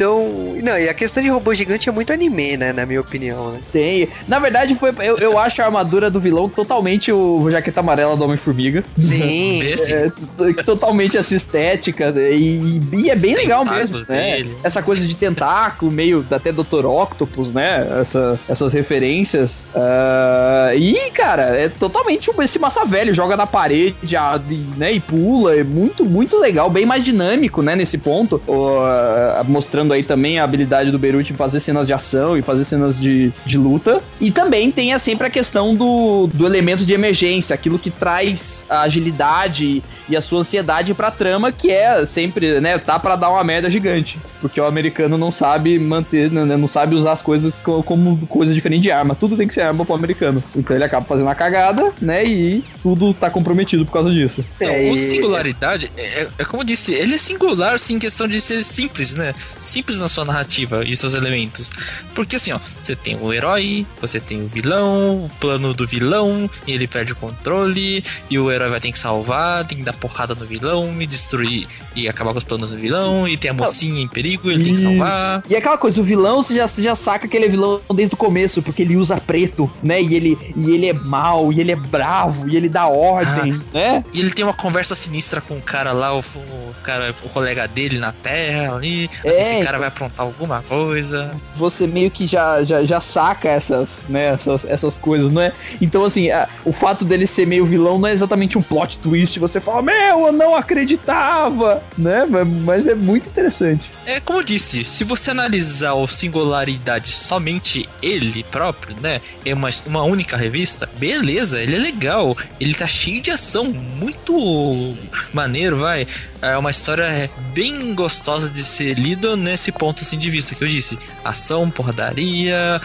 Então, 0.00 0.54
não, 0.62 0.78
e 0.78 0.88
a 0.88 0.94
questão 0.94 1.22
de 1.22 1.28
robô 1.28 1.52
gigante 1.52 1.86
é 1.86 1.92
muito 1.92 2.10
anime, 2.10 2.56
né, 2.56 2.72
na 2.72 2.86
minha 2.86 3.02
opinião, 3.02 3.52
né? 3.52 3.60
Tem. 3.70 4.08
Na 4.26 4.38
verdade, 4.38 4.74
foi, 4.74 4.94
eu, 5.00 5.18
eu 5.18 5.38
acho 5.38 5.60
a 5.60 5.66
armadura 5.66 6.10
do 6.10 6.18
vilão 6.18 6.48
totalmente 6.48 7.12
o 7.12 7.50
jaqueta 7.50 7.80
amarela 7.80 8.16
do 8.16 8.24
Homem-Formiga. 8.24 8.82
Sim. 8.98 9.60
É, 9.90 10.62
totalmente 10.62 11.16
essa 11.16 11.34
estética 11.34 12.12
né, 12.12 12.32
e, 12.32 12.80
e 12.92 13.10
é 13.10 13.16
bem 13.16 13.32
Os 13.32 13.38
legal 13.38 13.64
mesmo, 13.64 13.98
né? 14.08 14.46
Essa 14.62 14.80
coisa 14.82 15.04
de 15.06 15.14
tentáculo, 15.16 15.90
meio 15.90 16.24
até 16.30 16.52
Dr. 16.52 16.86
Octopus, 16.86 17.52
né? 17.52 17.86
Essa, 18.00 18.38
essas 18.48 18.72
referências. 18.72 19.64
Ah, 19.74 20.70
e, 20.74 21.10
cara, 21.12 21.42
é 21.56 21.68
totalmente 21.68 22.30
um- 22.30 22.42
esse 22.42 22.58
massa 22.58 22.84
velho, 22.84 23.12
joga 23.14 23.36
na 23.36 23.46
parede 23.46 24.16
a- 24.16 24.40
e, 24.48 24.54
né, 24.76 24.92
e 24.92 25.00
pula. 25.00 25.56
É 25.56 25.64
muito, 25.64 26.04
muito 26.04 26.38
legal, 26.38 26.70
bem 26.70 26.86
mais 26.86 27.04
dinâmico, 27.04 27.62
né? 27.62 27.74
Nesse 27.74 27.98
ponto. 27.98 28.40
Ó, 28.46 28.80
ah, 28.84 29.44
aí 29.92 30.02
também 30.02 30.38
a 30.38 30.44
habilidade 30.44 30.90
do 30.90 30.98
Beruti 30.98 31.32
em 31.32 31.36
fazer 31.36 31.60
cenas 31.60 31.86
de 31.86 31.92
ação 31.92 32.36
e 32.36 32.42
fazer 32.42 32.64
cenas 32.64 32.98
de, 32.98 33.32
de 33.44 33.58
luta. 33.58 34.00
E 34.20 34.30
também 34.30 34.70
tem 34.70 34.92
a- 34.92 34.98
sempre 34.98 35.26
a 35.26 35.30
questão 35.30 35.74
do, 35.74 36.28
do 36.32 36.46
elemento 36.46 36.84
de 36.84 36.92
emergência, 36.92 37.54
aquilo 37.54 37.78
que 37.78 37.90
traz 37.90 38.64
a 38.68 38.82
agilidade 38.82 39.82
e 40.08 40.16
a 40.16 40.20
sua 40.20 40.40
ansiedade 40.40 40.92
pra 40.94 41.10
trama, 41.10 41.52
que 41.52 41.70
é 41.70 42.04
sempre, 42.06 42.60
né, 42.60 42.78
tá 42.78 42.98
pra 42.98 43.16
dar 43.16 43.30
uma 43.30 43.44
merda 43.44 43.68
gigante. 43.70 44.18
Porque 44.40 44.60
o 44.60 44.64
americano 44.64 45.18
não 45.18 45.30
sabe 45.30 45.78
manter, 45.78 46.30
né, 46.30 46.56
não 46.56 46.68
sabe 46.68 46.94
usar 46.94 47.12
as 47.12 47.22
coisas 47.22 47.56
co- 47.56 47.82
como 47.82 48.16
coisa 48.26 48.52
diferente 48.54 48.82
de 48.82 48.90
arma. 48.90 49.14
Tudo 49.14 49.36
tem 49.36 49.46
que 49.46 49.54
ser 49.54 49.62
arma 49.62 49.84
pro 49.84 49.94
americano. 49.94 50.42
Então 50.56 50.74
ele 50.74 50.84
acaba 50.84 51.04
fazendo 51.04 51.28
a 51.28 51.34
cagada, 51.34 51.92
né, 52.00 52.24
e 52.24 52.64
tudo 52.82 53.12
tá 53.12 53.28
comprometido 53.30 53.84
por 53.84 53.92
causa 53.92 54.10
disso. 54.10 54.44
Então, 54.56 54.68
É, 54.70 54.90
o 54.90 54.94
e- 54.94 54.96
singularidade, 54.96 55.90
é, 55.96 56.22
é- 56.22 56.28
é 56.38 56.44
como 56.44 56.62
eu 56.62 56.66
disse, 56.66 56.94
ele 56.94 57.14
é 57.14 57.18
singular, 57.18 57.78
sim, 57.78 57.94
em 57.94 57.98
questão 57.98 58.26
de 58.26 58.40
ser 58.40 58.64
simples, 58.64 59.14
né? 59.14 59.34
Simples 59.62 59.98
na 59.98 60.08
sua 60.08 60.24
narrativa 60.24 60.84
e 60.84 60.96
seus 60.96 61.14
elementos. 61.14 61.70
Porque 62.14 62.36
assim, 62.36 62.52
ó, 62.52 62.58
você 62.82 62.96
tem 62.96 63.16
o 63.20 63.32
herói, 63.32 63.86
você 64.00 64.18
tem 64.20 64.40
o 64.42 64.46
vilão, 64.46 65.24
o 65.24 65.30
plano 65.40 65.74
do 65.74 65.86
vilão, 65.86 66.48
e 66.66 66.72
ele 66.72 66.86
perde 66.86 67.12
o 67.12 67.16
controle, 67.16 68.02
e 68.30 68.38
o 68.38 68.50
herói 68.50 68.70
vai 68.70 68.80
ter 68.80 68.92
que 68.92 68.98
salvar, 68.98 69.64
tem 69.66 69.78
que 69.78 69.84
dar 69.84 69.92
porrada 69.92 70.34
no 70.34 70.44
vilão 70.46 70.94
e 71.00 71.06
destruir 71.06 71.66
e 71.94 72.08
acabar 72.08 72.32
com 72.32 72.38
os 72.38 72.44
planos 72.44 72.70
do 72.72 72.78
vilão, 72.78 73.26
e 73.28 73.36
tem 73.36 73.50
a 73.50 73.54
mocinha 73.54 74.00
em 74.00 74.08
perigo, 74.08 74.29
ele 74.44 74.62
tem 74.64 74.74
que 74.74 74.80
E- 74.80 74.82
salvar. 74.82 75.42
E 75.48 75.56
aquela 75.56 75.78
coisa, 75.78 76.00
o 76.00 76.04
vilão, 76.04 76.42
você 76.42 76.54
já, 76.54 76.66
você 76.68 76.82
já 76.82 76.94
saca 76.94 77.26
que 77.28 77.36
ele 77.36 77.46
é 77.46 77.48
vilão 77.48 77.80
desde 77.94 78.14
o 78.14 78.16
começo, 78.18 78.62
porque 78.62 78.82
ele 78.82 78.96
usa 78.96 79.16
preto, 79.16 79.70
né? 79.82 80.00
E 80.02 80.14
ele, 80.14 80.38
e 80.56 80.70
ele 80.72 80.88
é 80.88 80.92
mau, 80.92 81.52
e 81.52 81.60
ele 81.60 81.72
é 81.72 81.76
bravo, 81.76 82.48
e 82.48 82.56
ele 82.56 82.68
dá 82.68 82.86
ordens, 82.86 83.70
né? 83.72 84.02
E 84.12 84.20
ele 84.20 84.30
tem 84.30 84.44
uma 84.44 84.54
conversa 84.54 84.94
sinistra 84.94 85.40
com 85.40 85.54
o 85.56 85.60
cara 85.62 85.92
lá, 85.92 86.14
o, 86.14 86.18
o 86.20 86.74
cara, 86.82 87.14
o 87.24 87.28
colega 87.28 87.66
dele 87.68 87.98
na 87.98 88.12
terra 88.12 88.74
ali. 88.76 89.08
É, 89.24 89.40
esse 89.40 89.60
cara 89.64 89.78
vai 89.78 89.88
aprontar 89.88 90.26
alguma 90.26 90.62
coisa. 90.62 91.30
Você 91.56 91.86
meio 91.86 92.10
que 92.10 92.26
já, 92.26 92.62
já, 92.64 92.82
já 92.84 93.00
saca 93.00 93.48
essas, 93.48 94.06
né, 94.08 94.34
essas, 94.34 94.64
essas 94.64 94.96
coisas, 94.96 95.30
não 95.32 95.42
é? 95.42 95.52
Então, 95.80 96.04
assim, 96.04 96.30
a- 96.30 96.48
o 96.64 96.72
fato 96.72 97.04
dele 97.04 97.26
ser 97.26 97.46
meio 97.46 97.64
vilão 97.66 97.98
não 97.98 98.08
é 98.08 98.12
exatamente 98.12 98.56
um 98.58 98.62
plot 98.62 98.98
twist. 98.98 99.38
Você 99.38 99.60
fala, 99.60 99.82
meu, 99.82 100.26
eu 100.26 100.32
não 100.32 100.54
acreditava, 100.54 101.82
né? 101.96 102.26
Mas- 102.28 102.48
Mas 102.70 102.86
é 102.86 102.94
muito 102.94 103.28
interessante. 103.28 103.90
É 104.06 104.19
como 104.24 104.40
eu 104.40 104.42
disse, 104.42 104.84
se 104.84 105.04
você 105.04 105.30
analisar 105.30 105.94
o 105.94 106.06
singularidade 106.06 107.08
somente 107.08 107.88
ele 108.02 108.42
próprio, 108.44 108.96
né? 109.00 109.20
Em 109.44 109.52
uma, 109.52 109.68
uma 109.86 110.02
única 110.02 110.36
revista, 110.36 110.88
beleza, 110.98 111.60
ele 111.60 111.76
é 111.76 111.78
legal. 111.78 112.36
Ele 112.58 112.74
tá 112.74 112.86
cheio 112.86 113.20
de 113.20 113.30
ação, 113.30 113.64
muito 113.72 114.96
maneiro, 115.32 115.78
vai. 115.78 116.06
É 116.42 116.56
uma 116.56 116.70
história 116.70 117.30
bem 117.52 117.94
gostosa 117.94 118.48
de 118.48 118.62
ser 118.62 118.98
lido 118.98 119.36
nesse 119.36 119.70
ponto 119.70 120.02
assim 120.02 120.18
de 120.18 120.30
vista 120.30 120.54
que 120.54 120.64
eu 120.64 120.68
disse. 120.68 120.98
Ação, 121.24 121.70
porradaria, 121.70 122.80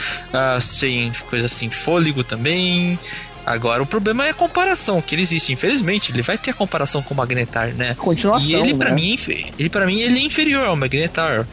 sem 0.61 1.11
coisa 1.29 1.45
assim, 1.45 1.69
fôlego 1.69 2.23
também. 2.23 2.99
Agora 3.45 3.83
o 3.83 3.85
problema 3.85 4.25
é 4.25 4.31
a 4.31 4.33
comparação 4.33 5.01
que 5.01 5.13
ele 5.15 5.21
existe. 5.21 5.53
Infelizmente, 5.53 6.11
ele 6.11 6.21
vai 6.21 6.37
ter 6.37 6.51
a 6.51 6.53
comparação 6.53 7.01
com 7.01 7.13
o 7.13 7.17
Magnetar, 7.17 7.73
né? 7.75 7.95
Continuação, 7.97 8.47
E 8.49 8.55
ele, 8.55 8.73
pra 8.73 8.89
né? 8.89 8.95
mim, 8.95 9.15
ele, 9.59 9.69
pra 9.69 9.85
mim, 9.85 9.99
ele 9.99 10.17
é 10.19 10.21
inferior 10.23 10.65
ao 10.67 10.75
Magnetar. 10.75 11.47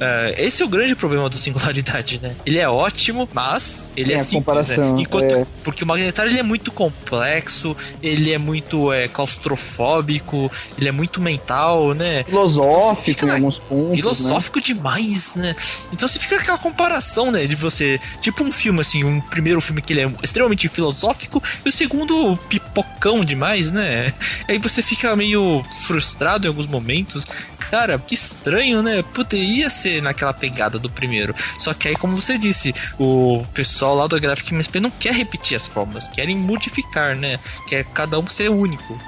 É, 0.00 0.34
esse 0.38 0.62
é 0.62 0.66
o 0.66 0.68
grande 0.68 0.94
problema 0.94 1.28
do 1.28 1.36
singularidade, 1.36 2.20
né? 2.22 2.34
Ele 2.46 2.58
é 2.58 2.68
ótimo, 2.68 3.28
mas 3.32 3.90
ele 3.96 4.12
é 4.12 4.16
a 4.16 4.24
simples, 4.24 4.68
né? 4.68 4.76
Enquanto, 4.98 5.34
é. 5.34 5.46
Porque 5.64 5.82
o 5.82 5.86
Magnetar 5.86 6.26
ele 6.26 6.38
é 6.38 6.42
muito 6.42 6.70
complexo, 6.70 7.76
ele 8.02 8.32
é 8.32 8.38
muito 8.38 8.92
é, 8.92 9.08
claustrofóbico, 9.08 10.50
ele 10.78 10.88
é 10.88 10.92
muito 10.92 11.20
mental, 11.20 11.94
né? 11.94 12.24
Filosófico 12.24 13.26
em 13.26 13.30
alguns 13.30 13.58
pontos. 13.58 13.88
Né? 13.88 13.96
filosófico 13.96 14.60
demais, 14.60 15.34
né? 15.34 15.54
Então 15.92 16.08
você 16.08 16.18
fica 16.18 16.36
com 16.36 16.42
aquela 16.42 16.58
comparação, 16.58 17.30
né? 17.30 17.46
De 17.46 17.56
você. 17.56 18.00
Tipo 18.20 18.44
um 18.44 18.52
filme, 18.52 18.80
assim, 18.80 19.04
um 19.04 19.20
primeiro 19.20 19.60
filme 19.60 19.82
que 19.82 19.92
ele 19.92 20.02
é 20.02 20.12
extremamente 20.22 20.68
filosófico 20.68 21.42
e 21.64 21.68
o 21.68 21.72
segundo 21.72 22.36
pipocão 22.48 23.24
demais, 23.24 23.70
né? 23.70 24.12
Aí 24.48 24.58
você 24.58 24.82
fica 24.82 25.14
meio 25.16 25.64
frustrado 25.86 26.46
em 26.46 26.48
alguns 26.48 26.66
momentos. 26.66 27.26
Cara, 27.70 27.98
que 27.98 28.14
estranho, 28.14 28.82
né? 28.82 29.02
Poderia 29.14 29.68
ser 29.70 30.02
naquela 30.02 30.32
pegada 30.32 30.78
do 30.78 30.88
primeiro. 30.88 31.34
Só 31.58 31.74
que 31.74 31.88
aí, 31.88 31.94
como 31.94 32.16
você 32.16 32.38
disse, 32.38 32.74
o 32.98 33.44
pessoal 33.52 33.94
lá 33.94 34.06
do 34.06 34.18
Graphic 34.20 34.52
MSP 34.52 34.80
não 34.80 34.90
quer 34.90 35.14
repetir 35.14 35.56
as 35.56 35.66
fórmulas, 35.66 36.08
querem 36.08 36.36
modificar, 36.36 37.16
né? 37.16 37.38
Quer 37.66 37.84
cada 37.84 38.18
um 38.18 38.26
ser 38.26 38.50
único. 38.50 38.98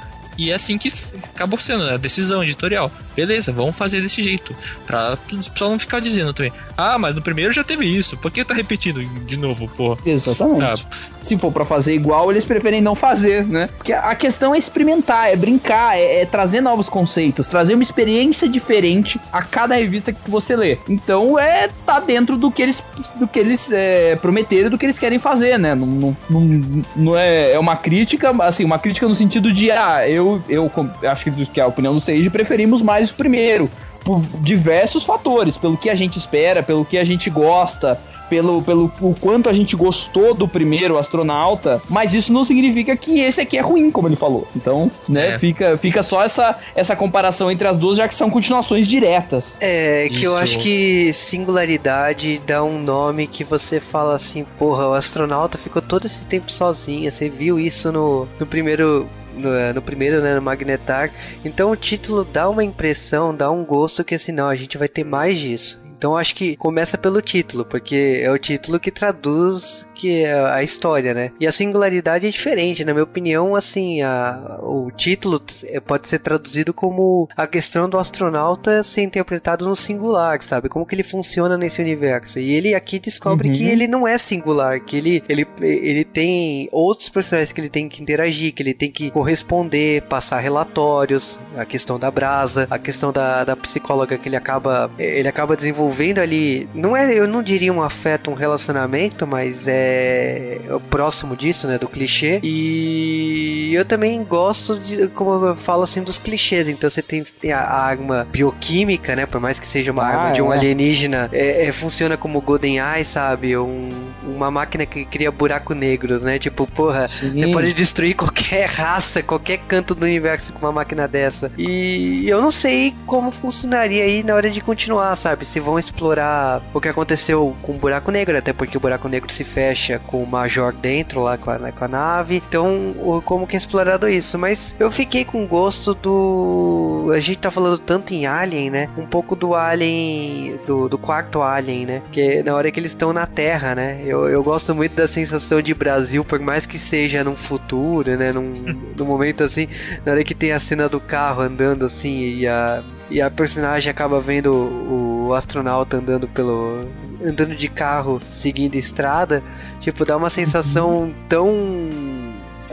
E 0.40 0.50
é 0.50 0.54
assim 0.54 0.78
que 0.78 0.90
acabou 1.34 1.58
sendo 1.60 1.84
né? 1.84 1.92
a 1.92 1.96
decisão 1.98 2.42
editorial. 2.42 2.90
Beleza, 3.14 3.52
vamos 3.52 3.76
fazer 3.76 4.00
desse 4.00 4.22
jeito. 4.22 4.56
Pra 4.86 5.12
o 5.12 5.50
pessoal 5.50 5.70
não 5.70 5.78
ficar 5.78 6.00
dizendo 6.00 6.32
também. 6.32 6.50
Ah, 6.78 6.96
mas 6.96 7.14
no 7.14 7.20
primeiro 7.20 7.52
já 7.52 7.62
teve 7.62 7.84
isso. 7.84 8.16
Por 8.16 8.30
que 8.30 8.42
tá 8.42 8.54
repetindo 8.54 9.04
de 9.26 9.36
novo, 9.36 9.68
pô? 9.68 9.98
Exatamente. 10.06 10.62
Ah. 10.62 11.19
Se 11.20 11.36
for 11.36 11.52
pra 11.52 11.64
fazer 11.64 11.94
igual, 11.94 12.30
eles 12.30 12.44
preferem 12.44 12.80
não 12.80 12.94
fazer, 12.94 13.46
né? 13.46 13.68
Porque 13.76 13.92
a 13.92 14.14
questão 14.14 14.54
é 14.54 14.58
experimentar, 14.58 15.30
é 15.30 15.36
brincar, 15.36 15.98
é, 15.98 16.22
é 16.22 16.26
trazer 16.26 16.60
novos 16.60 16.88
conceitos, 16.88 17.46
trazer 17.46 17.74
uma 17.74 17.82
experiência 17.82 18.48
diferente 18.48 19.20
a 19.32 19.42
cada 19.42 19.74
revista 19.74 20.12
que 20.12 20.30
você 20.30 20.56
lê. 20.56 20.78
Então 20.88 21.38
é 21.38 21.68
tá 21.84 22.00
dentro 22.00 22.36
do 22.36 22.50
que 22.50 22.62
eles 22.62 22.82
do 23.16 23.26
que 23.26 23.38
eles 23.38 23.70
é, 23.70 24.16
prometeram, 24.16 24.70
do 24.70 24.78
que 24.78 24.86
eles 24.86 24.98
querem 24.98 25.18
fazer, 25.18 25.58
né? 25.58 25.74
Não, 25.74 25.86
não, 25.86 26.16
não, 26.28 26.84
não 26.96 27.16
é, 27.16 27.52
é 27.52 27.58
uma 27.58 27.76
crítica, 27.76 28.30
assim, 28.42 28.64
uma 28.64 28.78
crítica 28.78 29.06
no 29.06 29.14
sentido 29.14 29.52
de 29.52 29.70
ah, 29.70 30.08
eu 30.08 30.42
eu 30.48 30.70
acho 31.08 31.24
que, 31.30 31.60
a 31.60 31.66
opinião 31.66 31.94
do 31.94 32.00
Sage 32.00 32.30
preferimos 32.30 32.82
mais 32.82 33.10
o 33.10 33.14
primeiro 33.14 33.70
por 34.04 34.20
diversos 34.40 35.04
fatores, 35.04 35.56
pelo 35.56 35.76
que 35.76 35.90
a 35.90 35.94
gente 35.94 36.18
espera, 36.18 36.62
pelo 36.62 36.84
que 36.84 36.96
a 36.96 37.04
gente 37.04 37.28
gosta, 37.28 38.00
pelo, 38.30 38.62
pelo 38.62 38.90
o 39.00 39.14
quanto 39.20 39.48
a 39.48 39.52
gente 39.52 39.76
gostou 39.76 40.32
do 40.32 40.46
primeiro 40.48 40.96
astronauta, 40.96 41.82
mas 41.90 42.14
isso 42.14 42.32
não 42.32 42.44
significa 42.44 42.96
que 42.96 43.20
esse 43.20 43.40
aqui 43.40 43.58
é 43.58 43.60
ruim, 43.60 43.90
como 43.90 44.08
ele 44.08 44.16
falou. 44.16 44.46
Então, 44.56 44.90
né, 45.08 45.34
É. 45.34 45.38
fica, 45.38 45.76
fica 45.76 46.02
só 46.02 46.22
essa, 46.24 46.56
essa 46.74 46.94
comparação 46.96 47.50
entre 47.50 47.66
as 47.66 47.76
duas, 47.76 47.98
já 47.98 48.06
que 48.08 48.14
são 48.14 48.30
continuações 48.30 48.86
diretas. 48.86 49.56
É, 49.60 50.08
que 50.08 50.22
eu 50.24 50.32
Isso. 50.34 50.42
acho 50.42 50.58
que 50.60 51.12
singularidade 51.12 52.40
dá 52.46 52.62
um 52.62 52.78
nome 52.82 53.26
que 53.26 53.42
você 53.42 53.80
fala 53.80 54.14
assim, 54.14 54.46
porra, 54.58 54.88
o 54.88 54.94
astronauta 54.94 55.58
ficou 55.58 55.82
todo 55.82 56.06
esse 56.06 56.24
tempo 56.24 56.50
sozinho. 56.50 57.10
Você 57.10 57.28
viu 57.28 57.58
isso 57.58 57.90
no, 57.90 58.28
no 58.38 58.46
primeiro. 58.46 59.08
No, 59.36 59.54
é, 59.54 59.72
no 59.72 59.80
primeiro, 59.80 60.20
né, 60.20 60.34
no 60.34 60.42
Magnetar. 60.42 61.10
Então 61.44 61.70
o 61.70 61.76
título 61.76 62.24
dá 62.24 62.48
uma 62.48 62.64
impressão, 62.64 63.34
dá 63.34 63.48
um 63.50 63.64
gosto 63.64 64.02
que 64.04 64.14
assim, 64.16 64.32
não, 64.32 64.48
a 64.48 64.56
gente 64.56 64.76
vai 64.76 64.88
ter 64.88 65.04
mais 65.04 65.38
disso. 65.38 65.79
Então 66.00 66.16
acho 66.16 66.34
que 66.34 66.56
começa 66.56 66.96
pelo 66.96 67.20
título, 67.20 67.62
porque 67.62 68.22
é 68.22 68.30
o 68.32 68.38
título 68.38 68.80
que 68.80 68.90
traduz 68.90 69.86
que 70.00 70.24
é 70.24 70.32
a 70.32 70.62
história, 70.62 71.12
né? 71.12 71.30
E 71.38 71.46
a 71.46 71.52
singularidade 71.52 72.26
é 72.26 72.30
diferente, 72.30 72.84
na 72.84 72.94
minha 72.94 73.04
opinião, 73.04 73.54
assim, 73.54 74.00
a, 74.00 74.58
o 74.62 74.90
título 74.90 75.42
pode 75.86 76.08
ser 76.08 76.20
traduzido 76.20 76.72
como 76.72 77.28
a 77.36 77.46
questão 77.46 77.86
do 77.88 77.98
astronauta 77.98 78.82
ser 78.82 79.02
interpretado 79.02 79.68
no 79.68 79.76
singular, 79.76 80.42
sabe? 80.42 80.70
Como 80.70 80.86
que 80.86 80.94
ele 80.94 81.02
funciona 81.02 81.58
nesse 81.58 81.82
universo. 81.82 82.38
E 82.38 82.54
ele 82.54 82.74
aqui 82.74 82.98
descobre 82.98 83.48
uhum. 83.48 83.54
que 83.54 83.64
ele 83.64 83.86
não 83.86 84.08
é 84.08 84.16
singular, 84.16 84.80
que 84.80 84.96
ele, 84.96 85.22
ele, 85.28 85.46
ele 85.60 86.04
tem 86.04 86.68
outros 86.72 87.10
personagens 87.10 87.52
que 87.52 87.60
ele 87.60 87.68
tem 87.68 87.86
que 87.86 88.00
interagir, 88.00 88.54
que 88.54 88.62
ele 88.62 88.72
tem 88.72 88.90
que 88.90 89.10
corresponder, 89.10 90.02
passar 90.02 90.38
relatórios, 90.38 91.38
a 91.56 91.66
questão 91.66 91.98
da 91.98 92.10
brasa, 92.10 92.66
a 92.70 92.78
questão 92.78 93.12
da, 93.12 93.44
da 93.44 93.54
psicóloga 93.54 94.16
que 94.16 94.28
ele 94.28 94.36
acaba 94.36 94.90
ele 94.98 95.28
acaba 95.28 95.56
desenvolvendo 95.56 96.20
ali, 96.20 96.68
não 96.74 96.96
é, 96.96 97.12
eu 97.12 97.26
não 97.26 97.42
diria 97.42 97.72
um 97.72 97.82
afeto, 97.82 98.30
um 98.30 98.34
relacionamento, 98.34 99.26
mas 99.26 99.66
é, 99.66 99.89
é 99.90 100.74
próximo 100.80 101.36
disso, 101.36 101.66
né, 101.66 101.78
do 101.78 101.88
clichê. 101.88 102.40
E 102.42 103.39
eu 103.74 103.84
também 103.84 104.22
gosto 104.24 104.78
de, 104.78 105.08
como 105.08 105.46
eu 105.46 105.56
falo 105.56 105.82
assim, 105.82 106.02
dos 106.02 106.18
clichês. 106.18 106.68
Então 106.68 106.88
você 106.88 107.02
tem 107.02 107.24
a 107.52 107.58
arma 107.58 108.26
bioquímica, 108.30 109.16
né, 109.16 109.26
por 109.26 109.40
mais 109.40 109.58
que 109.58 109.66
seja 109.66 109.92
uma 109.92 110.02
ah, 110.02 110.08
arma 110.08 110.32
de 110.32 110.42
um 110.42 110.52
é. 110.52 110.56
alienígena, 110.56 111.28
é, 111.32 111.66
é, 111.66 111.72
funciona 111.72 112.16
como 112.16 112.40
Golden 112.40 112.78
Eye, 112.78 113.04
sabe? 113.04 113.56
Um, 113.56 113.88
uma 114.24 114.50
máquina 114.50 114.86
que 114.86 115.04
cria 115.04 115.30
buraco 115.30 115.74
negros, 115.74 116.22
né? 116.22 116.38
Tipo, 116.38 116.66
porra, 116.66 117.08
Sim. 117.08 117.32
você 117.38 117.48
pode 117.48 117.72
destruir 117.72 118.14
qualquer 118.14 118.66
raça, 118.70 119.22
qualquer 119.22 119.58
canto 119.68 119.94
do 119.94 120.04
universo 120.04 120.52
com 120.52 120.60
uma 120.60 120.72
máquina 120.72 121.06
dessa. 121.06 121.50
E 121.56 122.28
eu 122.28 122.40
não 122.40 122.50
sei 122.50 122.94
como 123.06 123.30
funcionaria 123.30 124.04
aí 124.04 124.22
na 124.22 124.34
hora 124.34 124.50
de 124.50 124.60
continuar, 124.60 125.16
sabe? 125.16 125.44
Se 125.44 125.60
vão 125.60 125.78
explorar 125.78 126.62
o 126.72 126.80
que 126.80 126.88
aconteceu 126.88 127.56
com 127.62 127.72
o 127.72 127.78
buraco 127.78 128.10
negro, 128.10 128.36
até 128.36 128.52
porque 128.52 128.76
o 128.76 128.80
buraco 128.80 129.08
negro 129.08 129.32
se 129.32 129.44
fecha 129.44 130.00
com 130.06 130.22
o 130.22 130.26
Major 130.26 130.72
dentro 130.72 131.22
lá 131.22 131.36
com 131.36 131.50
a, 131.50 131.58
com 131.72 131.84
a 131.84 131.88
nave. 131.88 132.42
Então, 132.48 132.94
como 133.24 133.46
que 133.46 133.56
é 133.56 133.59
explorado 133.60 134.08
isso? 134.08 134.38
Mas 134.38 134.74
eu 134.78 134.90
fiquei 134.90 135.24
com 135.24 135.46
gosto 135.46 135.94
do. 135.94 137.10
A 137.14 137.20
gente 137.20 137.38
tá 137.38 137.50
falando 137.50 137.78
tanto 137.78 138.12
em 138.12 138.26
Alien, 138.26 138.70
né? 138.70 138.90
Um 138.96 139.06
pouco 139.06 139.36
do 139.36 139.54
Alien. 139.54 140.58
Do, 140.66 140.88
do 140.88 140.98
quarto 140.98 141.42
Alien, 141.42 141.86
né? 141.86 142.02
Que 142.12 142.20
é 142.20 142.42
na 142.42 142.54
hora 142.54 142.70
que 142.70 142.80
eles 142.80 142.92
estão 142.92 143.12
na 143.12 143.26
Terra, 143.26 143.74
né? 143.74 144.02
Eu, 144.04 144.28
eu 144.28 144.42
gosto 144.42 144.74
muito 144.74 144.94
da 144.94 145.06
sensação 145.06 145.62
de 145.62 145.74
Brasil, 145.74 146.24
por 146.24 146.38
mais 146.38 146.66
que 146.66 146.78
seja 146.78 147.22
num 147.22 147.36
futuro, 147.36 148.16
né? 148.16 148.32
Num, 148.32 148.50
num 148.96 149.04
momento 149.04 149.44
assim, 149.44 149.68
na 150.04 150.12
hora 150.12 150.24
que 150.24 150.34
tem 150.34 150.52
a 150.52 150.58
cena 150.58 150.88
do 150.88 151.00
carro 151.00 151.42
andando 151.42 151.84
assim 151.84 152.36
e 152.38 152.46
a 152.46 152.82
e 153.10 153.20
a 153.20 153.28
personagem 153.28 153.90
acaba 153.90 154.20
vendo 154.20 154.52
o, 154.52 155.34
astronauta 155.34 155.96
andando 155.96 156.28
pelo 156.28 156.80
andando 157.22 157.54
de 157.54 157.68
carro 157.68 158.20
seguindo 158.32 158.76
estrada, 158.76 159.42
tipo, 159.78 160.04
dá 160.04 160.16
uma 160.16 160.30
sensação 160.30 161.12
tão 161.28 161.50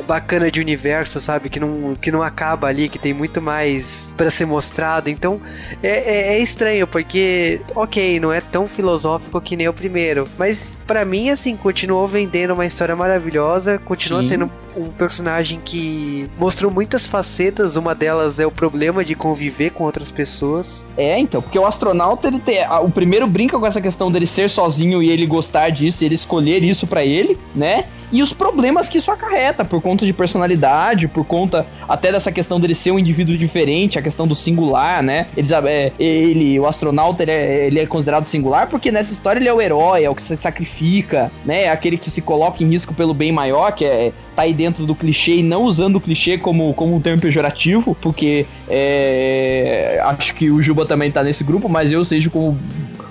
bacana 0.06 0.52
de 0.52 0.60
universo, 0.60 1.20
sabe? 1.20 1.50
Que 1.50 1.60
não, 1.60 1.96
que 1.96 2.12
não 2.12 2.22
acaba 2.22 2.68
ali, 2.68 2.90
que 2.90 3.00
tem 3.00 3.14
muito 3.14 3.42
mais 3.42 4.07
para 4.18 4.30
ser 4.32 4.46
mostrado. 4.46 5.10
Então 5.10 5.40
é, 5.82 5.90
é, 5.90 6.34
é, 6.34 6.40
estranho, 6.40 6.88
porque, 6.88 7.62
ok, 7.76 8.20
não 8.20 8.34
é 8.34 8.42
tão 8.42 8.68
filosófico 8.68 9.40
que 9.40 9.56
nem 9.56 9.68
o 9.68 9.74
primeiro, 9.74 10.28
mas 10.38 10.76
para 10.86 11.04
mim, 11.06 11.30
assim, 11.30 11.56
continuou 11.56 12.08
vendendo 12.08 12.54
uma 12.54 12.66
história 12.66 12.96
maravilhosa, 12.96 13.78
continua 13.78 14.24
Sim. 14.24 14.30
sendo 14.30 14.52
um 14.76 14.86
personagem 14.86 15.60
que 15.64 16.30
mostrou 16.38 16.72
muitas 16.72 17.06
facetas, 17.08 17.76
uma 17.76 17.94
delas 17.94 18.40
é 18.40 18.46
o 18.46 18.52
problema 18.52 19.04
de 19.04 19.16
conviver 19.16 19.72
com 19.72 19.84
outras 19.84 20.12
pessoas. 20.12 20.86
É, 20.96 21.20
então, 21.20 21.42
porque 21.42 21.60
o 21.60 21.66
astronauta, 21.66 22.28
ele 22.28 22.40
tem. 22.40 22.60
O 22.82 22.90
primeiro 22.90 23.28
brinca 23.28 23.60
com 23.60 23.66
essa 23.66 23.82
questão 23.82 24.12
dele 24.12 24.28
ser 24.28 24.50
sozinho 24.50 25.02
e 25.02 25.10
ele 25.10 25.26
gostar 25.26 25.70
disso, 25.70 26.06
ele 26.06 26.16
escolher 26.16 26.64
isso 26.64 26.88
para 26.88 27.04
ele, 27.04 27.38
né? 27.54 27.86
e 28.12 28.24
os 28.24 28.32
problemas 28.32 28.88
que 28.88 28.98
isso 28.98 29.12
acarreta 29.12 29.66
por 29.66 29.82
conta 29.82 30.06
de 30.06 30.14
personalidade, 30.14 31.08
por 31.08 31.26
conta 31.26 31.66
até 31.88 32.12
dessa 32.12 32.32
questão 32.32 32.60
dele 32.60 32.74
ser 32.74 32.92
um 32.92 33.00
indivíduo 33.00 33.38
diferente, 33.38 34.00
a 34.00 34.02
questão 34.08 34.26
do 34.26 34.36
singular, 34.36 35.04
né? 35.04 35.28
Ele, 35.36 35.48
é, 35.54 35.92
ele 36.00 36.60
o 36.60 36.66
astronauta, 36.66 37.24
ele 37.24 37.32
é, 37.32 37.68
ele 37.68 37.80
é, 37.80 37.86
considerado 37.86 38.26
singular 38.26 38.68
porque 38.68 38.92
nessa 38.92 39.12
história 39.12 39.40
ele 39.40 39.50
é 39.50 39.54
o 39.54 39.62
herói, 39.62 40.04
é 40.04 40.10
o 40.10 40.16
que 40.16 40.22
se 40.22 40.38
sacrifica, 40.38 41.30
né? 41.46 41.64
É 41.64 41.70
aquele 41.70 41.98
que 41.98 42.10
se 42.10 42.22
coloca 42.22 42.64
em 42.64 42.68
risco 42.68 42.94
pelo 42.94 43.14
bem 43.14 43.32
maior, 43.32 43.72
que 43.72 43.86
é 43.86 44.14
tá 44.36 44.44
aí 44.44 44.54
dentro 44.54 44.86
do 44.86 44.94
clichê 44.94 45.38
e 45.38 45.44
não 45.44 45.64
usando 45.64 45.96
o 45.96 46.02
clichê 46.02 46.38
como, 46.38 46.72
como 46.76 46.96
um 46.96 47.02
termo 47.02 47.20
pejorativo, 47.20 47.98
porque 48.00 48.46
é, 48.70 50.00
acho 50.04 50.36
que 50.36 50.52
o 50.52 50.62
Juba 50.62 50.86
também 50.86 51.12
tá 51.12 51.24
nesse 51.24 51.44
grupo, 51.44 51.68
mas 51.68 51.92
eu 51.92 52.06
seja 52.06 52.30
como 52.30 52.56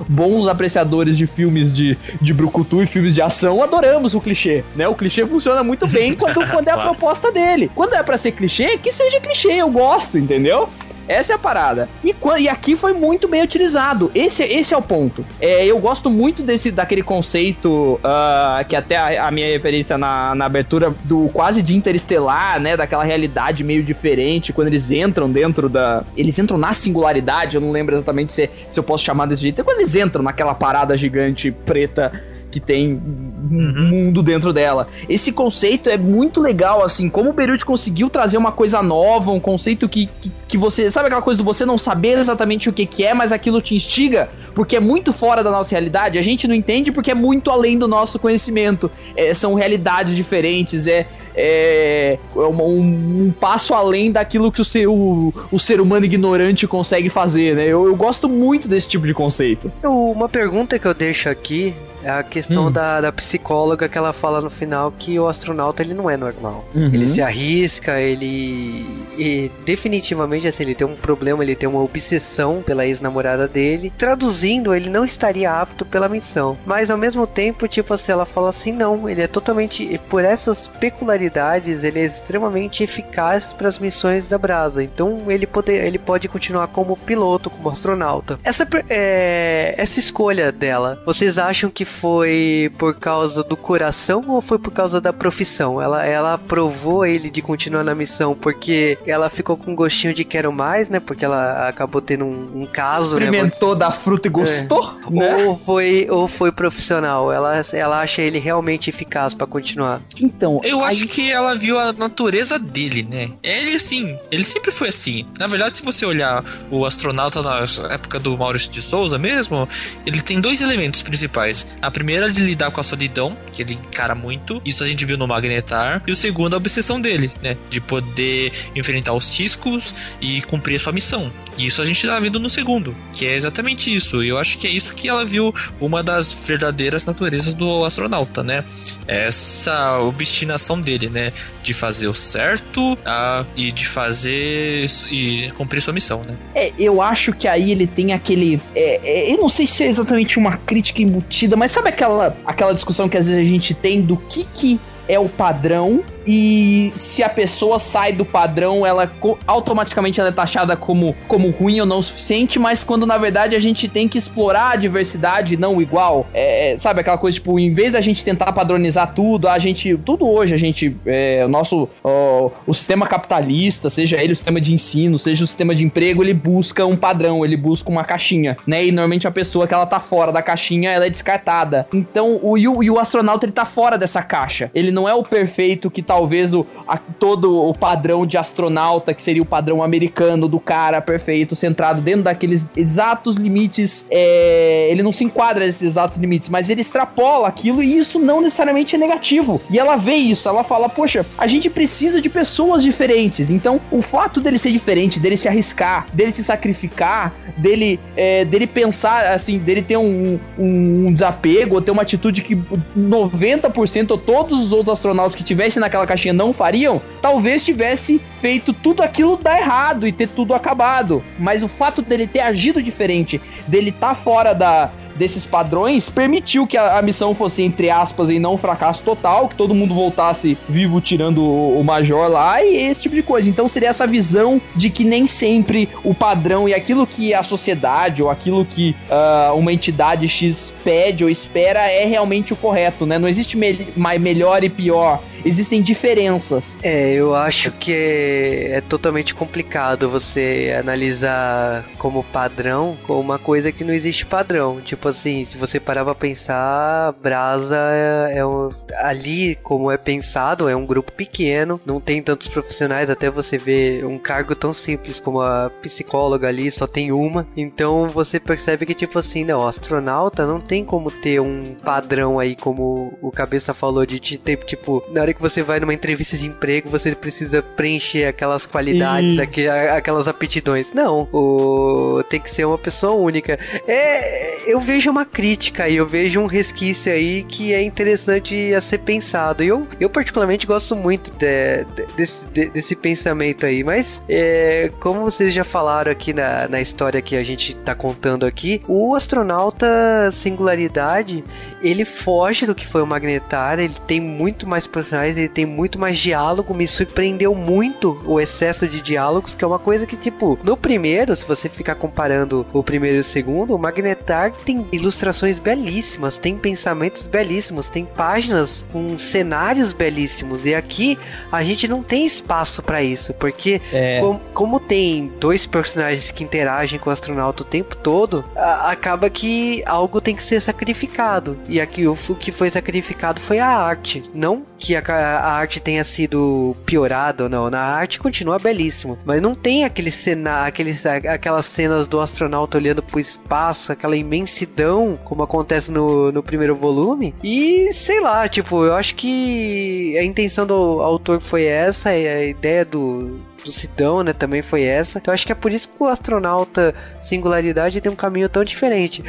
bons 0.08 0.46
apreciadores 0.46 1.16
de 1.16 1.26
filmes 1.26 1.74
de, 1.74 1.98
de 2.20 2.32
brucutu 2.32 2.82
e 2.82 2.86
filmes 2.86 3.12
de 3.12 3.22
ação, 3.22 3.62
adoramos 3.62 4.14
o 4.14 4.20
clichê, 4.20 4.62
né? 4.76 4.86
O 4.86 4.94
clichê 4.94 5.26
funciona 5.26 5.64
muito 5.64 5.88
bem 5.88 6.14
quando, 6.14 6.48
quando 6.48 6.68
é 6.68 6.70
a 6.70 6.78
proposta 6.86 7.32
dele. 7.32 7.70
Quando 7.74 7.94
é 7.94 8.02
para 8.02 8.16
ser 8.16 8.32
clichê, 8.32 8.78
que 8.78 8.92
seja 8.92 9.20
clichê, 9.20 9.54
eu 9.54 9.70
gosto, 9.70 10.18
entendeu? 10.18 10.68
Essa 11.08 11.32
é 11.32 11.36
a 11.36 11.38
parada. 11.38 11.88
E, 12.02 12.14
e 12.38 12.48
aqui 12.48 12.76
foi 12.76 12.92
muito 12.92 13.28
bem 13.28 13.42
utilizado. 13.42 14.10
Esse, 14.14 14.42
esse 14.42 14.74
é 14.74 14.76
o 14.76 14.82
ponto. 14.82 15.24
É, 15.40 15.64
eu 15.64 15.78
gosto 15.78 16.10
muito 16.10 16.42
desse 16.42 16.70
daquele 16.70 17.02
conceito 17.02 18.00
uh, 18.02 18.64
que 18.68 18.74
até 18.74 18.96
a, 18.96 19.28
a, 19.28 19.30
minha 19.30 19.46
referência 19.46 19.96
na, 19.96 20.34
na 20.34 20.46
abertura 20.46 20.94
do 21.04 21.28
quase 21.28 21.62
de 21.62 21.76
interestelar, 21.76 22.60
né? 22.60 22.76
Daquela 22.76 23.04
realidade 23.04 23.62
meio 23.62 23.82
diferente, 23.82 24.52
quando 24.52 24.68
eles 24.68 24.90
entram 24.90 25.30
dentro 25.30 25.68
da. 25.68 26.04
Eles 26.16 26.38
entram 26.38 26.58
na 26.58 26.72
singularidade, 26.72 27.56
eu 27.56 27.60
não 27.60 27.70
lembro 27.70 27.94
exatamente 27.94 28.32
se, 28.32 28.50
se 28.68 28.78
eu 28.78 28.84
posso 28.84 29.04
chamar 29.04 29.26
desse 29.26 29.42
jeito. 29.42 29.60
É 29.60 29.64
quando 29.64 29.78
eles 29.78 29.94
entram 29.94 30.22
naquela 30.22 30.54
parada 30.54 30.96
gigante 30.96 31.50
preta 31.50 32.12
que 32.50 32.60
tem 32.60 32.94
um 32.94 33.56
uhum. 33.56 33.88
mundo 33.90 34.22
dentro 34.22 34.52
dela. 34.52 34.88
Esse 35.08 35.32
conceito 35.32 35.88
é 35.88 35.98
muito 35.98 36.40
legal, 36.40 36.82
assim, 36.82 37.08
como 37.08 37.30
o 37.30 37.32
Beirut 37.32 37.64
conseguiu 37.64 38.08
trazer 38.08 38.38
uma 38.38 38.52
coisa 38.52 38.82
nova, 38.82 39.30
um 39.30 39.40
conceito 39.40 39.88
que, 39.88 40.08
que, 40.20 40.32
que, 40.48 40.56
você. 40.58 40.90
Sabe 40.90 41.06
aquela 41.06 41.22
coisa 41.22 41.38
do 41.38 41.44
você 41.44 41.64
não 41.64 41.76
saber 41.76 42.18
exatamente 42.18 42.68
o 42.68 42.72
que, 42.72 42.86
que 42.86 43.04
é, 43.04 43.12
mas 43.12 43.32
aquilo 43.32 43.60
te 43.60 43.74
instiga, 43.74 44.28
porque 44.54 44.76
é 44.76 44.80
muito 44.80 45.12
fora 45.12 45.42
da 45.42 45.50
nossa 45.50 45.72
realidade. 45.72 46.18
A 46.18 46.22
gente 46.22 46.46
não 46.46 46.54
entende 46.54 46.92
porque 46.92 47.10
é 47.10 47.14
muito 47.14 47.50
além 47.50 47.78
do 47.78 47.88
nosso 47.88 48.18
conhecimento. 48.18 48.90
É, 49.16 49.34
são 49.34 49.54
realidades 49.54 50.14
diferentes, 50.14 50.86
é. 50.86 51.06
É, 51.38 52.18
é 52.34 52.38
um, 52.38 52.80
um, 53.26 53.34
passo 53.38 53.74
além 53.74 54.10
daquilo 54.10 54.50
que 54.50 54.62
o 54.62 54.64
ser, 54.64 54.88
o, 54.88 55.34
o 55.52 55.60
ser 55.60 55.82
humano 55.82 56.06
ignorante 56.06 56.66
consegue 56.66 57.10
fazer, 57.10 57.54
né? 57.54 57.64
Eu, 57.66 57.84
eu 57.84 57.94
gosto 57.94 58.26
muito 58.26 58.66
desse 58.66 58.88
tipo 58.88 59.06
de 59.06 59.12
conceito. 59.12 59.70
Uma 59.84 60.30
pergunta 60.30 60.78
que 60.78 60.86
eu 60.86 60.94
deixo 60.94 61.28
aqui 61.28 61.74
é 62.02 62.10
a 62.10 62.22
questão 62.22 62.66
hum. 62.66 62.72
da, 62.72 63.00
da 63.00 63.12
psicóloga 63.12 63.88
que 63.88 63.98
ela 63.98 64.12
fala 64.12 64.40
no 64.40 64.50
final 64.50 64.92
que 64.92 65.18
o 65.18 65.26
astronauta 65.26 65.82
ele 65.82 65.94
não 65.94 66.08
é 66.08 66.16
normal. 66.16 66.64
Uhum. 66.74 66.86
Ele 66.86 67.08
se 67.08 67.22
arrisca, 67.22 68.00
ele. 68.00 68.86
E 69.18 69.50
definitivamente 69.64 70.46
assim, 70.46 70.64
ele 70.64 70.74
tem 70.74 70.86
um 70.86 70.94
problema, 70.94 71.42
ele 71.42 71.54
tem 71.54 71.68
uma 71.68 71.82
obsessão 71.82 72.62
pela 72.64 72.86
ex-namorada 72.86 73.48
dele. 73.48 73.92
Traduzindo, 73.96 74.74
ele 74.74 74.88
não 74.88 75.04
estaria 75.04 75.50
apto 75.50 75.84
pela 75.84 76.08
missão. 76.08 76.56
Mas 76.66 76.90
ao 76.90 76.98
mesmo 76.98 77.26
tempo, 77.26 77.68
tipo 77.68 77.94
assim, 77.94 78.12
ela 78.12 78.26
fala 78.26 78.50
assim: 78.50 78.72
não, 78.72 79.08
ele 79.08 79.22
é 79.22 79.26
totalmente. 79.26 80.00
Por 80.08 80.24
essas 80.24 80.68
peculiaridades, 80.68 81.84
ele 81.84 82.00
é 82.00 82.04
extremamente 82.04 82.82
eficaz 82.82 83.52
para 83.52 83.68
as 83.68 83.78
missões 83.78 84.28
da 84.28 84.38
Brasa. 84.38 84.82
Então 84.82 85.24
ele, 85.28 85.46
pode, 85.46 85.72
ele 85.72 85.98
pode 85.98 86.28
continuar 86.28 86.68
como 86.68 86.96
piloto, 86.96 87.50
como 87.50 87.68
astronauta. 87.68 88.38
Essa, 88.44 88.66
é, 88.88 89.74
essa 89.76 89.98
escolha 89.98 90.52
dela, 90.52 91.02
vocês 91.04 91.38
acham 91.38 91.70
que 91.70 91.84
foi 92.00 92.70
por 92.78 92.94
causa 92.94 93.42
do 93.42 93.56
coração 93.56 94.24
ou 94.28 94.40
foi 94.40 94.58
por 94.58 94.70
causa 94.70 95.00
da 95.00 95.12
profissão? 95.12 95.80
Ela, 95.80 96.04
ela 96.04 96.34
aprovou 96.34 97.04
ele 97.04 97.30
de 97.30 97.40
continuar 97.42 97.84
na 97.84 97.94
missão 97.94 98.34
porque 98.34 98.98
ela 99.06 99.28
ficou 99.30 99.56
com 99.56 99.74
gostinho 99.74 100.14
de 100.14 100.24
quero 100.24 100.52
mais, 100.52 100.88
né? 100.88 101.00
Porque 101.00 101.24
ela 101.24 101.68
acabou 101.68 102.00
tendo 102.00 102.24
um, 102.24 102.62
um 102.62 102.66
caso, 102.66 103.18
né? 103.18 103.24
Experimentou 103.24 103.72
né? 103.74 103.80
da 103.80 103.90
fruta 103.90 104.28
e 104.28 104.30
gostou, 104.30 104.94
é. 105.06 105.10
né? 105.10 105.46
Ou 105.46 105.58
foi, 105.58 106.06
ou 106.10 106.28
foi 106.28 106.52
profissional. 106.52 107.32
Ela, 107.32 107.62
ela 107.72 108.00
acha 108.00 108.22
ele 108.22 108.38
realmente 108.38 108.90
eficaz 108.90 109.34
para 109.34 109.46
continuar. 109.46 110.00
Então, 110.20 110.60
eu 110.62 110.82
aí... 110.82 110.92
acho 110.92 111.06
que 111.06 111.30
ela 111.30 111.54
viu 111.54 111.78
a 111.78 111.92
natureza 111.92 112.58
dele, 112.58 113.06
né? 113.10 113.30
Ele, 113.42 113.74
assim, 113.74 114.18
ele 114.30 114.42
sempre 114.42 114.70
foi 114.70 114.88
assim. 114.88 115.26
Na 115.38 115.46
verdade, 115.46 115.78
se 115.78 115.84
você 115.84 116.04
olhar 116.04 116.44
o 116.70 116.84
astronauta 116.84 117.42
na 117.42 117.64
época 117.92 118.18
do 118.18 118.36
Maurício 118.36 118.70
de 118.70 118.82
Souza 118.82 119.18
mesmo, 119.18 119.68
ele 120.04 120.20
tem 120.20 120.40
dois 120.40 120.60
elementos 120.60 121.02
principais. 121.02 121.66
A 121.80 121.90
primeira 121.90 122.26
é 122.26 122.28
de 122.30 122.42
lidar 122.42 122.70
com 122.70 122.80
a 122.80 122.84
solidão, 122.84 123.36
que 123.52 123.62
ele 123.62 123.74
encara 123.74 124.14
muito. 124.14 124.60
Isso 124.64 124.82
a 124.82 124.88
gente 124.88 125.04
viu 125.04 125.16
no 125.16 125.26
Magnetar. 125.26 126.02
E 126.06 126.12
o 126.12 126.16
segundo, 126.16 126.54
a 126.54 126.56
obsessão 126.56 127.00
dele, 127.00 127.30
né? 127.42 127.56
De 127.68 127.80
poder 127.80 128.52
enfrentar 128.74 129.12
os 129.12 129.38
riscos 129.38 129.94
e 130.20 130.40
cumprir 130.42 130.76
a 130.76 130.78
sua 130.78 130.92
missão. 130.92 131.32
E 131.58 131.66
isso 131.66 131.80
a 131.80 131.86
gente 131.86 132.06
tá 132.06 132.18
vendo 132.20 132.38
no 132.38 132.50
segundo, 132.50 132.94
que 133.12 133.26
é 133.26 133.34
exatamente 133.34 133.94
isso. 133.94 134.22
E 134.22 134.28
eu 134.28 134.38
acho 134.38 134.58
que 134.58 134.66
é 134.66 134.70
isso 134.70 134.94
que 134.94 135.08
ela 135.08 135.24
viu 135.24 135.54
uma 135.80 136.02
das 136.02 136.32
verdadeiras 136.46 137.04
naturezas 137.04 137.54
do 137.54 137.84
astronauta, 137.84 138.42
né? 138.42 138.64
Essa 139.06 139.98
obstinação 140.00 140.80
dele, 140.80 141.08
né? 141.08 141.32
De 141.62 141.72
fazer 141.72 142.08
o 142.08 142.14
certo 142.14 142.98
a, 143.04 143.44
e 143.56 143.72
de 143.72 143.86
fazer 143.86 144.86
e 145.10 145.50
cumprir 145.56 145.80
sua 145.80 145.94
missão, 145.94 146.22
né? 146.28 146.36
É, 146.54 146.72
eu 146.78 147.00
acho 147.00 147.32
que 147.32 147.48
aí 147.48 147.70
ele 147.70 147.86
tem 147.86 148.12
aquele. 148.12 148.60
É, 148.74 149.00
é, 149.02 149.32
eu 149.32 149.38
não 149.38 149.48
sei 149.48 149.66
se 149.66 149.82
é 149.82 149.88
exatamente 149.88 150.38
uma 150.38 150.56
crítica 150.58 151.02
embutida, 151.02 151.56
mas 151.56 151.65
Mas 151.66 151.72
sabe 151.72 151.88
aquela, 151.88 152.36
aquela 152.46 152.72
discussão 152.72 153.08
que 153.08 153.16
às 153.16 153.26
vezes 153.26 153.44
a 153.44 153.44
gente 153.44 153.74
tem 153.74 154.00
do 154.00 154.16
que 154.16 154.44
que 154.44 154.78
é 155.08 155.18
o 155.18 155.28
padrão 155.28 156.04
e 156.26 156.92
se 156.96 157.22
a 157.22 157.28
pessoa 157.28 157.78
sai 157.78 158.12
do 158.12 158.24
padrão, 158.24 158.84
ela 158.84 159.10
automaticamente 159.46 160.20
ela 160.20 160.30
é 160.30 160.32
taxada 160.32 160.76
como, 160.76 161.14
como 161.28 161.50
ruim 161.50 161.80
ou 161.80 161.86
não 161.86 161.98
o 161.98 162.02
suficiente, 162.02 162.58
mas 162.58 162.82
quando 162.82 163.06
na 163.06 163.16
verdade 163.16 163.54
a 163.54 163.58
gente 163.58 163.88
tem 163.88 164.08
que 164.08 164.18
explorar 164.18 164.72
a 164.72 164.76
diversidade 164.76 165.56
não 165.56 165.80
igual, 165.80 166.26
é, 166.34 166.72
é, 166.72 166.78
sabe 166.78 167.00
aquela 167.00 167.18
coisa 167.18 167.36
tipo, 167.36 167.58
em 167.58 167.72
vez 167.72 167.92
da 167.92 168.00
gente 168.00 168.24
tentar 168.24 168.52
padronizar 168.52 169.14
tudo, 169.14 169.48
a 169.48 169.58
gente, 169.58 169.96
tudo 169.98 170.28
hoje 170.28 170.54
a 170.54 170.56
gente, 170.56 170.96
é, 171.06 171.44
o 171.44 171.48
nosso, 171.48 171.88
ó, 172.02 172.50
o 172.66 172.74
sistema 172.74 173.06
capitalista, 173.06 173.88
seja 173.88 174.20
ele 174.22 174.32
o 174.32 174.36
sistema 174.36 174.60
de 174.60 174.72
ensino, 174.72 175.18
seja 175.18 175.44
o 175.44 175.46
sistema 175.46 175.74
de 175.74 175.84
emprego, 175.84 176.22
ele 176.22 176.34
busca 176.34 176.84
um 176.84 176.96
padrão, 176.96 177.44
ele 177.44 177.56
busca 177.56 177.90
uma 177.90 178.04
caixinha, 178.04 178.56
né, 178.66 178.84
e 178.84 178.90
normalmente 178.90 179.28
a 179.28 179.30
pessoa 179.30 179.66
que 179.66 179.74
ela 179.74 179.86
tá 179.86 180.00
fora 180.00 180.32
da 180.32 180.42
caixinha, 180.42 180.90
ela 180.90 181.06
é 181.06 181.10
descartada. 181.10 181.86
Então, 181.92 182.40
o, 182.42 182.58
e 182.58 182.66
o, 182.66 182.82
e 182.82 182.90
o 182.90 182.98
astronauta 182.98 183.46
ele 183.46 183.52
tá 183.52 183.64
fora 183.64 183.96
dessa 183.96 184.22
caixa, 184.22 184.70
ele 184.74 184.90
não 184.90 185.08
é 185.08 185.14
o 185.14 185.22
perfeito 185.22 185.90
que 185.90 186.02
talvez 186.16 186.54
o, 186.54 186.66
a, 186.88 186.96
todo 186.96 187.68
o 187.68 187.74
padrão 187.74 188.26
de 188.26 188.38
astronauta, 188.38 189.12
que 189.12 189.22
seria 189.22 189.42
o 189.42 189.44
padrão 189.44 189.82
americano 189.82 190.48
do 190.48 190.58
cara 190.58 191.02
perfeito, 191.02 191.54
centrado 191.54 192.00
dentro 192.00 192.22
daqueles 192.22 192.64
exatos 192.74 193.36
limites. 193.36 194.06
É, 194.10 194.88
ele 194.90 195.02
não 195.02 195.12
se 195.12 195.24
enquadra 195.24 195.66
nesses 195.66 195.82
exatos 195.82 196.16
limites, 196.16 196.48
mas 196.48 196.70
ele 196.70 196.80
extrapola 196.80 197.48
aquilo 197.48 197.82
e 197.82 197.98
isso 197.98 198.18
não 198.18 198.40
necessariamente 198.40 198.94
é 198.94 198.98
negativo. 198.98 199.60
E 199.70 199.78
ela 199.78 199.96
vê 199.96 200.14
isso, 200.14 200.48
ela 200.48 200.64
fala: 200.64 200.88
Poxa, 200.88 201.26
a 201.36 201.46
gente 201.46 201.68
precisa 201.68 202.18
de 202.18 202.30
pessoas 202.30 202.82
diferentes. 202.82 203.50
Então, 203.50 203.78
o 203.90 204.00
fato 204.00 204.40
dele 204.40 204.58
ser 204.58 204.72
diferente, 204.72 205.20
dele 205.20 205.36
se 205.36 205.48
arriscar, 205.48 206.06
dele 206.14 206.32
se 206.32 206.42
sacrificar, 206.42 207.34
dele, 207.58 208.00
é, 208.16 208.42
dele 208.46 208.66
pensar 208.66 209.34
assim, 209.34 209.58
dele 209.58 209.82
ter 209.82 209.98
um, 209.98 210.40
um, 210.58 211.06
um 211.06 211.12
desapego, 211.12 211.74
ou 211.74 211.82
ter 211.82 211.90
uma 211.90 212.02
atitude 212.02 212.40
que 212.40 212.56
90% 212.96 214.12
ou 214.12 214.18
todos 214.18 214.58
os 214.58 214.72
outros 214.72 214.94
astronautas 214.94 215.34
que 215.34 215.44
tivessem 215.44 215.80
naquela 215.80 216.05
caixinha 216.06 216.32
não 216.32 216.52
fariam, 216.52 217.00
talvez 217.20 217.64
tivesse 217.64 218.20
feito 218.40 218.72
tudo 218.72 219.02
aquilo 219.02 219.36
dar 219.36 219.58
errado 219.58 220.06
e 220.06 220.12
ter 220.12 220.28
tudo 220.28 220.54
acabado. 220.54 221.22
Mas 221.38 221.62
o 221.62 221.68
fato 221.68 222.02
dele 222.02 222.26
ter 222.26 222.40
agido 222.40 222.82
diferente, 222.82 223.40
dele 223.66 223.90
estar 223.90 224.08
tá 224.08 224.14
fora 224.14 224.52
da, 224.52 224.90
desses 225.16 225.44
padrões 225.44 226.08
permitiu 226.08 226.66
que 226.66 226.76
a, 226.76 226.98
a, 226.98 227.02
missão 227.02 227.34
fosse, 227.34 227.62
entre 227.62 227.90
aspas, 227.90 228.30
e 228.30 228.38
não 228.38 228.54
um 228.54 228.58
fracasso 228.58 229.02
total, 229.02 229.48
que 229.48 229.56
todo 229.56 229.74
mundo 229.74 229.94
voltasse 229.94 230.56
vivo 230.68 231.00
tirando 231.00 231.42
o, 231.42 231.80
o, 231.80 231.84
Major 231.84 232.28
lá 232.28 232.62
e 232.62 232.76
esse 232.76 233.02
tipo 233.02 233.14
de 233.14 233.22
coisa. 233.22 233.48
Então 233.48 233.66
seria 233.66 233.88
essa 233.88 234.06
visão 234.06 234.60
de 234.74 234.90
que 234.90 235.04
nem 235.04 235.26
sempre 235.26 235.88
o 236.04 236.14
padrão 236.14 236.68
e 236.68 236.74
aquilo 236.74 237.06
que 237.06 237.32
a 237.32 237.42
sociedade 237.42 238.22
ou 238.22 238.30
aquilo 238.30 238.64
que 238.64 238.94
uh, 239.08 239.56
uma 239.56 239.72
entidade 239.72 240.28
X 240.28 240.74
pede 240.84 241.24
ou 241.24 241.30
espera 241.30 241.90
é 241.90 242.04
realmente 242.04 242.52
o 242.52 242.56
correto, 242.56 243.06
né? 243.06 243.18
Não 243.18 243.28
existe 243.28 243.56
me 243.56 243.76
melhor 244.18 244.62
e 244.62 244.68
pior 244.68 245.20
existem 245.46 245.80
diferenças. 245.80 246.76
É, 246.82 247.12
eu 247.12 247.34
acho 247.34 247.70
que 247.72 247.92
é, 247.92 248.76
é, 248.76 248.80
totalmente 248.80 249.34
complicado 249.34 250.10
você 250.10 250.74
analisar 250.78 251.84
como 251.98 252.24
padrão 252.24 252.96
com 253.06 253.20
uma 253.20 253.38
coisa 253.38 253.70
que 253.70 253.84
não 253.84 253.94
existe 253.94 254.26
padrão. 254.26 254.80
Tipo 254.80 255.08
assim, 255.08 255.44
se 255.44 255.56
você 255.56 255.78
parar 255.78 256.04
pra 256.04 256.14
pensar, 256.14 257.12
Brasa 257.22 257.76
é, 257.76 258.38
é 258.38 258.46
um, 258.46 258.70
ali, 258.96 259.56
como 259.62 259.90
é 259.90 259.96
pensado, 259.96 260.68
é 260.68 260.76
um 260.76 260.86
grupo 260.86 261.12
pequeno, 261.12 261.80
não 261.86 262.00
tem 262.00 262.22
tantos 262.22 262.48
profissionais, 262.48 263.08
até 263.08 263.30
você 263.30 263.56
ver 263.56 264.04
um 264.04 264.18
cargo 264.18 264.54
tão 264.56 264.72
simples 264.72 265.20
como 265.20 265.40
a 265.40 265.70
psicóloga 265.82 266.48
ali, 266.48 266.70
só 266.70 266.86
tem 266.86 267.12
uma. 267.12 267.46
Então 267.56 268.08
você 268.08 268.40
percebe 268.40 268.86
que, 268.86 268.94
tipo 268.94 269.18
assim, 269.18 269.44
não, 269.44 269.66
astronauta 269.66 270.46
não 270.46 270.60
tem 270.60 270.84
como 270.84 271.10
ter 271.10 271.40
um 271.40 271.62
padrão 271.82 272.38
aí, 272.38 272.56
como 272.56 273.16
o 273.20 273.30
cabeça 273.30 273.72
falou, 273.72 274.04
de 274.04 274.18
ter, 274.38 274.56
tipo, 274.64 275.02
na 275.12 275.22
hora 275.22 275.35
que 275.36 275.42
você 275.42 275.62
vai 275.62 275.78
numa 275.78 275.94
entrevista 275.94 276.36
de 276.36 276.46
emprego, 276.46 276.88
você 276.88 277.14
precisa 277.14 277.62
preencher 277.62 278.24
aquelas 278.24 278.66
qualidades, 278.66 279.38
aqu 279.38 279.60
aquelas 279.94 280.26
aptidões. 280.26 280.88
Não, 280.92 281.28
o... 281.32 282.22
tem 282.28 282.40
que 282.40 282.50
ser 282.50 282.64
uma 282.64 282.78
pessoa 282.78 283.12
única. 283.14 283.58
É, 283.86 284.70
eu 284.70 284.80
vejo 284.80 285.10
uma 285.10 285.24
crítica 285.24 285.84
aí, 285.84 285.96
eu 285.96 286.06
vejo 286.06 286.40
um 286.40 286.46
resquício 286.46 287.12
aí 287.12 287.44
que 287.44 287.72
é 287.72 287.82
interessante 287.82 288.74
a 288.74 288.80
ser 288.80 288.98
pensado. 288.98 289.62
E 289.62 289.68
eu, 289.68 289.86
eu 290.00 290.10
particularmente 290.10 290.66
gosto 290.66 290.96
muito 290.96 291.30
de, 291.32 291.84
de, 291.94 292.06
desse, 292.16 292.44
de, 292.46 292.68
desse 292.70 292.96
pensamento 292.96 293.66
aí, 293.66 293.84
mas 293.84 294.22
é, 294.28 294.90
como 295.00 295.20
vocês 295.20 295.52
já 295.52 295.64
falaram 295.64 296.10
aqui 296.10 296.32
na, 296.32 296.68
na 296.68 296.80
história 296.80 297.20
que 297.22 297.36
a 297.36 297.44
gente 297.44 297.76
tá 297.76 297.94
contando 297.94 298.46
aqui, 298.46 298.80
o 298.88 299.14
astronauta 299.14 299.86
singularidade, 300.32 301.44
ele 301.82 302.04
foge 302.04 302.66
do 302.66 302.74
que 302.74 302.86
foi 302.86 303.02
o 303.02 303.06
Magnetar, 303.06 303.78
ele 303.78 303.94
tem 304.06 304.20
muito 304.20 304.66
mais 304.66 304.86
personagens 305.26 305.36
ele 305.36 305.48
tem 305.48 305.66
muito 305.66 305.98
mais 305.98 306.18
diálogo. 306.18 306.74
Me 306.74 306.86
surpreendeu 306.86 307.54
muito 307.54 308.20
o 308.24 308.40
excesso 308.40 308.86
de 308.86 309.00
diálogos, 309.00 309.54
que 309.54 309.64
é 309.64 309.66
uma 309.66 309.78
coisa 309.78 310.06
que, 310.06 310.16
tipo, 310.16 310.58
no 310.62 310.76
primeiro, 310.76 311.34
se 311.34 311.44
você 311.44 311.68
ficar 311.68 311.94
comparando 311.96 312.66
o 312.72 312.82
primeiro 312.82 313.18
e 313.18 313.20
o 313.20 313.24
segundo, 313.24 313.74
o 313.74 313.78
Magnetar 313.78 314.52
tem 314.64 314.86
ilustrações 314.92 315.58
belíssimas, 315.58 316.38
tem 316.38 316.56
pensamentos 316.56 317.26
belíssimos, 317.26 317.88
tem 317.88 318.04
páginas 318.04 318.84
com 318.92 319.18
cenários 319.18 319.92
belíssimos. 319.92 320.64
E 320.64 320.74
aqui 320.74 321.18
a 321.50 321.62
gente 321.62 321.88
não 321.88 322.02
tem 322.02 322.26
espaço 322.26 322.82
para 322.82 323.02
isso, 323.02 323.34
porque 323.34 323.80
é. 323.92 324.20
com, 324.20 324.38
como 324.52 324.78
tem 324.78 325.32
dois 325.40 325.66
personagens 325.66 326.30
que 326.30 326.44
interagem 326.44 326.98
com 326.98 327.10
o 327.10 327.12
astronauta 327.12 327.62
o 327.62 327.66
tempo 327.66 327.96
todo, 327.96 328.44
a, 328.54 328.90
acaba 328.90 329.28
que 329.30 329.82
algo 329.86 330.20
tem 330.20 330.36
que 330.36 330.42
ser 330.42 330.60
sacrificado. 330.60 331.56
E 331.68 331.80
aqui 331.80 332.06
o, 332.06 332.16
o 332.28 332.34
que 332.34 332.52
foi 332.52 332.70
sacrificado 332.70 333.40
foi 333.40 333.58
a 333.58 333.68
arte, 333.68 334.22
não 334.34 334.64
que 334.78 334.94
a, 334.94 335.02
a 335.16 335.52
arte 335.52 335.80
tenha 335.80 336.04
sido 336.04 336.76
piorada 336.84 337.44
ou 337.44 337.50
não. 337.50 337.70
Na 337.70 337.80
arte 337.80 338.18
continua 338.18 338.58
belíssimo, 338.58 339.18
mas 339.24 339.40
não 339.40 339.54
tem 339.54 339.84
aquele 339.84 340.10
cena, 340.10 340.66
aqueles, 340.66 341.04
aquelas 341.06 341.66
cenas 341.66 342.08
do 342.08 342.20
astronauta 342.20 342.78
olhando 342.78 343.02
pro 343.02 343.20
espaço, 343.20 343.92
aquela 343.92 344.16
imensidão, 344.16 345.18
como 345.24 345.42
acontece 345.42 345.90
no, 345.90 346.30
no 346.32 346.42
primeiro 346.42 346.76
volume. 346.76 347.34
E 347.42 347.92
sei 347.92 348.20
lá, 348.20 348.48
tipo, 348.48 348.84
eu 348.84 348.94
acho 348.94 349.14
que 349.14 350.16
a 350.18 350.24
intenção 350.24 350.66
do 350.66 350.74
autor 350.74 351.40
foi 351.40 351.64
essa, 351.64 352.10
a 352.10 352.44
ideia 352.44 352.84
do 352.84 353.38
do 353.66 353.72
Sidão, 353.72 354.22
né, 354.22 354.32
também 354.32 354.62
foi 354.62 354.84
essa. 354.84 355.18
Então 355.18 355.34
acho 355.34 355.44
que 355.44 355.52
é 355.52 355.54
por 355.54 355.72
isso 355.72 355.88
que 355.88 356.02
o 356.02 356.06
astronauta 356.06 356.94
singularidade 357.22 358.00
tem 358.00 358.10
um 358.10 358.16
caminho 358.16 358.48
tão 358.48 358.64
diferente. 358.64 359.22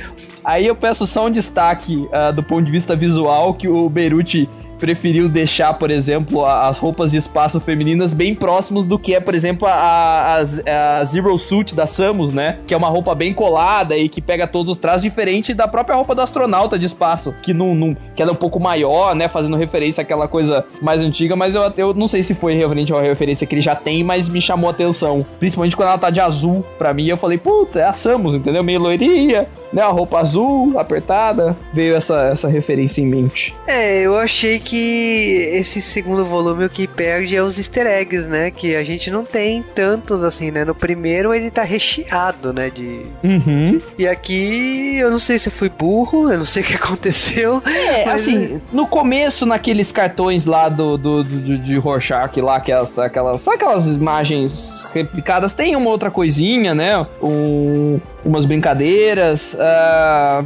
Aí 0.44 0.66
eu 0.68 0.76
peço 0.76 1.06
só 1.06 1.26
um 1.26 1.32
destaque 1.32 1.96
uh, 1.96 2.32
do 2.34 2.44
ponto 2.44 2.64
de 2.64 2.72
vista 2.72 2.96
visual 2.96 3.56
que 3.56 3.68
o 3.68 3.90
Beruti 3.90 4.48
preferiu 4.80 5.28
deixar, 5.28 5.74
por 5.74 5.92
exemplo, 5.92 6.46
as 6.46 6.80
roupas 6.80 7.12
de 7.12 7.18
espaço 7.18 7.60
femininas 7.60 8.14
bem 8.14 8.34
próximos 8.36 8.86
do 8.86 8.98
que 8.98 9.16
é, 9.16 9.20
por 9.20 9.36
exemplo, 9.36 9.68
a, 9.68 9.72
a, 9.72 11.00
a, 11.00 11.06
Zero 11.06 11.38
Suit 11.38 11.76
da 11.76 11.88
Samus, 11.88 12.34
né? 12.34 12.60
Que 12.68 12.74
é 12.74 12.78
uma 12.78 12.90
roupa 12.90 13.14
bem 13.16 13.34
colada 13.34 13.98
e 13.98 14.08
que 14.08 14.22
pega 14.22 14.48
todos 14.48 14.74
os 14.74 14.78
traços, 14.78 15.02
diferente 15.02 15.54
da 15.54 15.68
própria 15.68 15.96
roupa 15.96 16.14
do 16.14 16.22
astronauta 16.22 16.78
de 16.78 16.86
espaço, 16.86 17.34
que 17.42 17.54
não, 17.54 17.74
não 17.74 17.98
que 18.16 18.22
é 18.22 18.26
um 18.26 18.36
pouco 18.36 18.60
maior, 18.60 19.16
né? 19.16 19.28
Fazendo 19.28 19.56
referência 19.56 20.02
àquela 20.02 20.28
coisa 20.28 20.66
mais 20.82 21.02
antiga, 21.02 21.36
mas 21.36 21.56
eu, 21.56 21.62
eu 21.78 21.94
não 21.94 22.08
sei 22.08 22.24
se 22.24 22.34
foi 22.34 22.56
referente 22.56 22.92
a 22.92 22.96
uma 22.96 23.02
referência 23.02 23.46
que 23.48 23.56
ele 23.56 23.62
já 23.62 23.76
tem, 23.76 24.04
mas 24.04 24.28
me 24.28 24.42
chamou 24.42 24.68
a 24.68 24.72
atenção. 24.72 25.26
Principalmente 25.40 25.76
quando 25.76 25.90
ela 25.90 25.98
tá 25.98 26.10
de 26.10 26.20
azul, 26.20 26.64
pra 26.78 26.94
mim, 26.94 27.08
eu 27.08 27.18
falei, 27.18 27.38
puta, 27.38 27.80
é 27.80 27.84
a 27.84 27.94
Samus, 27.94 28.36
entendeu? 28.36 28.64
Meio 28.64 28.80
loirinha, 28.80 29.48
né? 29.72 29.82
A 29.82 29.88
roupa 29.88 30.20
azul, 30.20 30.78
apertada. 30.78 31.56
Veio 31.74 31.96
essa, 31.96 32.24
essa 32.26 32.48
referência 32.48 33.02
em 33.02 33.06
mente. 33.06 33.56
É, 33.68 34.02
eu 34.02 34.18
achei 34.18 34.60
que 34.60 34.67
esse 34.76 35.82
segundo 35.82 36.26
volume 36.26 36.66
o 36.66 36.70
que 36.70 36.88
perde 36.88 37.36
é 37.36 37.42
os 37.42 37.58
easter 37.58 37.88
eggs, 37.88 38.28
né? 38.28 38.52
Que 38.52 38.76
a 38.76 38.84
gente 38.84 39.10
não 39.10 39.24
tem 39.24 39.64
tantos 39.64 40.24
assim, 40.24 40.52
né? 40.52 40.66
No 40.66 40.76
primeiro 40.76 41.34
ele 41.34 41.50
tá 41.50 41.64
recheado, 41.64 42.52
né? 42.52 42.70
De. 42.70 43.04
Uhum. 43.24 43.80
E 43.98 44.08
aqui 44.08 44.98
eu 44.98 45.10
não 45.10 45.20
sei 45.20 45.40
se 45.40 45.50
eu 45.50 45.54
fui 45.54 45.70
burro, 45.70 46.32
eu 46.32 46.38
não 46.38 46.46
sei 46.46 46.64
o 46.64 46.66
que 46.66 46.76
aconteceu. 46.76 47.62
É, 47.66 48.06
mas... 48.06 48.22
assim, 48.22 48.62
no 48.72 48.88
começo, 48.88 49.46
naqueles 49.46 49.92
cartões 49.92 50.46
lá 50.46 50.70
do, 50.70 50.98
do, 50.98 51.24
do 51.24 51.58
de 51.58 51.78
Rorschach 51.78 52.40
lá, 52.42 52.60
que 52.60 52.72
é 52.72 52.78
aquelas, 52.78 53.42
só 53.42 53.54
aquelas 53.54 53.88
imagens 53.88 54.86
replicadas, 54.94 55.54
tem 55.54 55.76
uma 55.76 55.90
outra 55.90 56.10
coisinha, 56.10 56.74
né? 56.74 57.06
Um, 57.22 58.00
umas 58.24 58.46
brincadeiras. 58.46 59.54
Uh, 59.54 60.46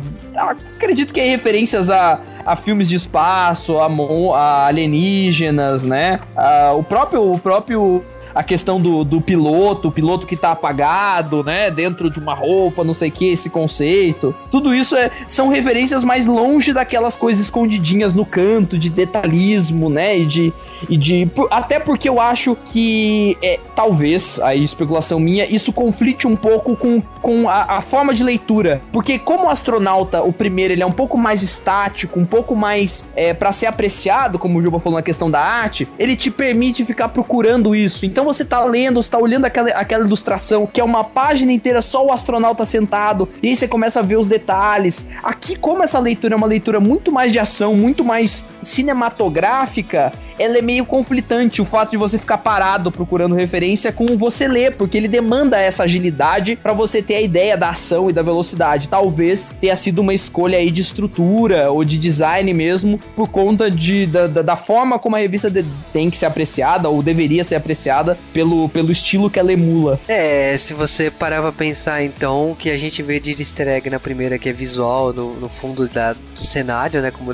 acredito 0.77 1.13
que 1.13 1.19
é 1.19 1.25
referências 1.25 1.89
a, 1.89 2.19
a 2.45 2.55
filmes 2.55 2.87
de 2.89 2.95
espaço, 2.95 3.77
a, 3.77 3.87
a 4.35 4.65
alienígenas, 4.67 5.83
né? 5.83 6.19
Uh, 6.35 6.79
o 6.79 6.83
próprio. 6.83 7.31
O 7.31 7.39
próprio 7.39 8.03
a 8.33 8.43
questão 8.43 8.79
do, 8.79 9.03
do 9.03 9.21
piloto, 9.21 9.87
o 9.87 9.91
piloto 9.91 10.25
que 10.25 10.35
tá 10.35 10.51
apagado, 10.51 11.43
né? 11.43 11.69
Dentro 11.71 12.09
de 12.09 12.19
uma 12.19 12.33
roupa, 12.33 12.83
não 12.83 12.93
sei 12.93 13.09
o 13.09 13.11
que, 13.11 13.29
esse 13.29 13.49
conceito. 13.49 14.33
Tudo 14.49 14.73
isso 14.73 14.95
é, 14.95 15.11
são 15.27 15.49
referências 15.49 16.03
mais 16.03 16.25
longe 16.25 16.73
daquelas 16.73 17.15
coisas 17.15 17.45
escondidinhas 17.45 18.15
no 18.15 18.25
canto, 18.25 18.77
de 18.77 18.89
detalhismo, 18.89 19.89
né? 19.89 20.17
E 20.17 20.25
de. 20.25 20.53
E 20.89 20.97
de 20.97 21.29
até 21.51 21.79
porque 21.79 22.09
eu 22.09 22.19
acho 22.19 22.57
que 22.65 23.37
é, 23.41 23.59
talvez, 23.75 24.39
aí 24.39 24.63
especulação 24.63 25.19
minha, 25.19 25.45
isso 25.45 25.71
conflite 25.71 26.27
um 26.27 26.35
pouco 26.35 26.75
com, 26.75 27.01
com 27.21 27.47
a, 27.47 27.77
a 27.77 27.81
forma 27.81 28.13
de 28.13 28.23
leitura. 28.23 28.81
Porque 28.91 29.19
como 29.19 29.45
o 29.45 29.49
astronauta, 29.49 30.23
o 30.23 30.33
primeiro, 30.33 30.73
ele 30.73 30.81
é 30.81 30.85
um 30.85 30.91
pouco 30.91 31.17
mais 31.17 31.43
estático, 31.43 32.19
um 32.19 32.25
pouco 32.25 32.55
mais 32.55 33.09
é, 33.15 33.33
para 33.33 33.51
ser 33.51 33.67
apreciado, 33.67 34.39
como 34.39 34.57
o 34.57 34.61
Juba 34.61 34.79
falou 34.79 34.97
na 34.97 35.03
questão 35.03 35.29
da 35.29 35.39
arte, 35.39 35.87
ele 35.99 36.15
te 36.15 36.31
permite 36.31 36.83
ficar 36.83 37.09
procurando 37.09 37.75
isso. 37.75 38.05
Então 38.05 38.20
você 38.23 38.43
tá 38.45 38.63
lendo, 38.63 39.01
você 39.01 39.11
tá 39.11 39.17
olhando 39.17 39.45
aquela, 39.45 39.69
aquela 39.71 40.05
ilustração, 40.05 40.65
que 40.65 40.79
é 40.79 40.83
uma 40.83 41.03
página 41.03 41.51
inteira 41.51 41.81
só 41.81 42.05
o 42.05 42.11
astronauta 42.11 42.65
sentado, 42.65 43.29
e 43.41 43.49
aí 43.49 43.55
você 43.55 43.67
começa 43.67 43.99
a 43.99 44.03
ver 44.03 44.17
os 44.17 44.27
detalhes. 44.27 45.09
Aqui, 45.23 45.55
como 45.55 45.83
essa 45.83 45.99
leitura 45.99 46.35
é 46.35 46.37
uma 46.37 46.47
leitura 46.47 46.79
muito 46.79 47.11
mais 47.11 47.31
de 47.31 47.39
ação, 47.39 47.75
muito 47.75 48.03
mais 48.03 48.47
cinematográfica, 48.61 50.11
ela 50.37 50.57
é 50.57 50.61
meio 50.61 50.85
conflitante 50.85 51.61
o 51.61 51.65
fato 51.65 51.91
de 51.91 51.97
você 51.97 52.17
ficar 52.17 52.37
parado 52.37 52.91
procurando 52.91 53.35
referência 53.35 53.91
com 53.91 54.05
você 54.17 54.47
ler, 54.47 54.75
porque 54.75 54.97
ele 54.97 55.07
demanda 55.07 55.59
essa 55.59 55.83
agilidade 55.83 56.55
para 56.55 56.73
você 56.73 57.01
ter 57.01 57.15
a 57.15 57.21
ideia 57.21 57.57
da 57.57 57.69
ação 57.69 58.09
e 58.09 58.13
da 58.13 58.21
velocidade. 58.21 58.87
Talvez 58.87 59.55
tenha 59.59 59.75
sido 59.75 59.99
uma 59.99 60.13
escolha 60.13 60.57
aí 60.57 60.71
de 60.71 60.81
estrutura 60.81 61.71
ou 61.71 61.83
de 61.83 61.97
design 61.97 62.53
mesmo, 62.53 62.99
por 63.15 63.29
conta 63.29 63.69
de, 63.69 64.05
da, 64.05 64.27
da 64.27 64.55
forma 64.55 64.99
como 64.99 65.15
a 65.15 65.19
revista 65.19 65.49
de, 65.49 65.65
tem 65.91 66.09
que 66.09 66.17
ser 66.17 66.25
apreciada 66.25 66.89
ou 66.89 67.01
deveria 67.01 67.43
ser 67.43 67.55
apreciada 67.55 68.17
pelo, 68.33 68.69
pelo 68.69 68.91
estilo 68.91 69.29
que 69.29 69.39
ela 69.39 69.53
emula. 69.53 69.99
É, 70.07 70.55
se 70.57 70.73
você 70.73 71.09
parar 71.09 71.41
pra 71.41 71.51
pensar 71.51 72.03
então, 72.03 72.55
que 72.57 72.69
a 72.69 72.77
gente 72.77 73.01
vê 73.01 73.19
de 73.19 73.31
easter 73.31 73.67
egg 73.67 73.89
na 73.89 73.99
primeira, 73.99 74.37
que 74.37 74.49
é 74.49 74.53
visual, 74.53 75.13
no, 75.13 75.33
no 75.39 75.49
fundo 75.49 75.87
da, 75.87 76.13
do 76.13 76.41
cenário, 76.41 77.01
né? 77.01 77.11
Como 77.11 77.33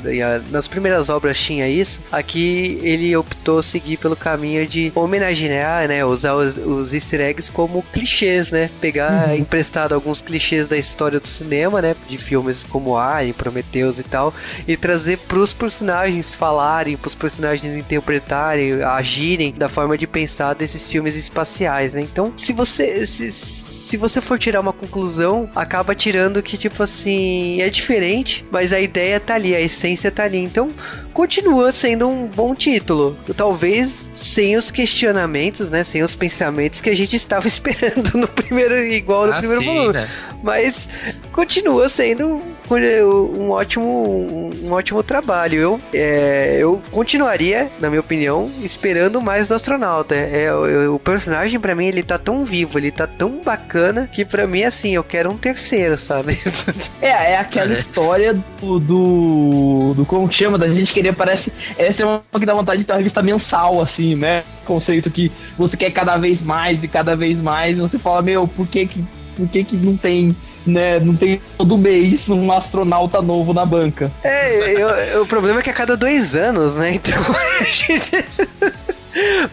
nas 0.50 0.68
primeiras 0.68 1.08
obras 1.08 1.38
tinha 1.38 1.68
isso, 1.68 2.00
aqui 2.10 2.78
ele 2.88 3.14
optou 3.16 3.62
seguir 3.62 3.98
pelo 3.98 4.16
caminho 4.16 4.66
de 4.66 4.90
homenagear, 4.94 5.86
né? 5.88 6.04
Usar 6.04 6.34
os, 6.34 6.56
os 6.56 6.94
easter 6.94 7.20
eggs 7.20 7.50
como 7.50 7.82
clichês, 7.92 8.50
né? 8.50 8.70
Pegar 8.80 9.28
uhum. 9.28 9.34
emprestado 9.36 9.94
alguns 9.94 10.22
clichês 10.22 10.66
da 10.66 10.76
história 10.76 11.20
do 11.20 11.28
cinema, 11.28 11.82
né? 11.82 11.94
De 12.08 12.16
filmes 12.16 12.64
como 12.64 12.96
Alien, 12.96 13.34
Prometheus 13.34 13.98
e 13.98 14.02
tal, 14.02 14.32
e 14.66 14.76
trazer 14.76 15.18
pros 15.18 15.52
personagens 15.52 16.34
falarem, 16.34 16.96
pros 16.96 17.14
personagens 17.14 17.76
interpretarem, 17.76 18.82
agirem 18.82 19.52
da 19.52 19.68
forma 19.68 19.98
de 19.98 20.06
pensar 20.06 20.54
desses 20.54 20.88
filmes 20.88 21.14
espaciais, 21.14 21.92
né? 21.92 22.00
Então, 22.00 22.32
se 22.36 22.52
você. 22.52 23.06
Se, 23.06 23.67
se 23.88 23.96
você 23.96 24.20
for 24.20 24.38
tirar 24.38 24.60
uma 24.60 24.72
conclusão, 24.72 25.48
acaba 25.56 25.94
tirando 25.94 26.42
que, 26.42 26.58
tipo 26.58 26.82
assim, 26.82 27.62
é 27.62 27.70
diferente, 27.70 28.44
mas 28.50 28.70
a 28.70 28.78
ideia 28.78 29.18
tá 29.18 29.34
ali, 29.34 29.56
a 29.56 29.60
essência 29.62 30.10
tá 30.10 30.24
ali. 30.24 30.36
Então, 30.36 30.68
continua 31.14 31.72
sendo 31.72 32.06
um 32.06 32.26
bom 32.26 32.54
título. 32.54 33.16
Talvez 33.34 34.10
sem 34.12 34.58
os 34.58 34.70
questionamentos, 34.70 35.70
né? 35.70 35.84
Sem 35.84 36.02
os 36.02 36.14
pensamentos 36.14 36.82
que 36.82 36.90
a 36.90 36.94
gente 36.94 37.16
estava 37.16 37.48
esperando 37.48 38.18
no 38.18 38.28
primeiro, 38.28 38.76
igual 38.76 39.26
no 39.26 39.32
ah, 39.32 39.38
primeiro 39.38 39.62
sim, 39.62 39.66
volume. 39.68 39.92
Né? 39.94 40.08
Mas 40.42 40.86
continua 41.32 41.88
sendo 41.88 42.40
um 42.76 43.50
ótimo, 43.50 44.50
um 44.62 44.72
ótimo 44.72 45.02
trabalho. 45.02 45.58
Eu, 45.58 45.80
é, 45.92 46.58
eu 46.60 46.80
continuaria, 46.90 47.70
na 47.80 47.88
minha 47.88 48.00
opinião, 48.00 48.50
esperando 48.62 49.20
mais 49.20 49.48
do 49.48 49.54
astronauta. 49.54 50.14
É, 50.14 50.52
o 50.88 50.98
personagem, 50.98 51.58
para 51.58 51.74
mim, 51.74 51.86
ele 51.86 52.02
tá 52.02 52.18
tão 52.18 52.44
vivo, 52.44 52.78
ele 52.78 52.90
tá 52.90 53.06
tão 53.06 53.42
bacana 53.42 54.08
que 54.12 54.24
para 54.24 54.46
mim, 54.46 54.64
assim, 54.64 54.94
eu 54.94 55.04
quero 55.04 55.30
um 55.30 55.36
terceiro, 55.36 55.96
sabe? 55.96 56.38
é, 57.00 57.32
é 57.32 57.38
aquela 57.38 57.72
história 57.72 58.34
do, 58.60 58.78
do, 58.78 59.94
do. 59.94 60.06
Como 60.06 60.30
chama? 60.32 60.58
Da 60.58 60.68
gente 60.68 60.92
querer, 60.92 61.14
parece. 61.14 61.52
Essa 61.78 62.02
é 62.02 62.06
uma 62.06 62.22
que 62.38 62.46
dá 62.46 62.54
vontade 62.54 62.80
de 62.80 62.86
ter 62.86 62.92
uma 62.92 62.98
revista 62.98 63.22
mensal, 63.22 63.80
assim, 63.80 64.14
né? 64.14 64.42
Conceito 64.64 65.10
que 65.10 65.32
você 65.56 65.76
quer 65.76 65.90
cada 65.90 66.16
vez 66.16 66.42
mais 66.42 66.82
e 66.82 66.88
cada 66.88 67.16
vez 67.16 67.40
mais. 67.40 67.76
E 67.78 67.80
você 67.80 67.98
fala, 67.98 68.20
meu, 68.22 68.46
por 68.46 68.66
que 68.66 68.86
que 68.86 69.04
por 69.38 69.48
que, 69.48 69.62
que 69.62 69.76
não 69.76 69.96
tem, 69.96 70.36
né, 70.66 70.98
não 70.98 71.14
tem 71.14 71.40
todo 71.56 71.78
mês 71.78 72.28
um 72.28 72.50
astronauta 72.50 73.22
novo 73.22 73.54
na 73.54 73.64
banca? 73.64 74.10
É, 74.24 74.72
eu, 74.72 74.88
eu, 74.88 75.22
o 75.22 75.26
problema 75.26 75.60
é 75.60 75.62
que 75.62 75.70
a 75.70 75.72
cada 75.72 75.96
dois 75.96 76.34
anos, 76.34 76.74
né? 76.74 76.94
Então 76.94 77.14
a 77.60 77.64
gente. 77.64 78.10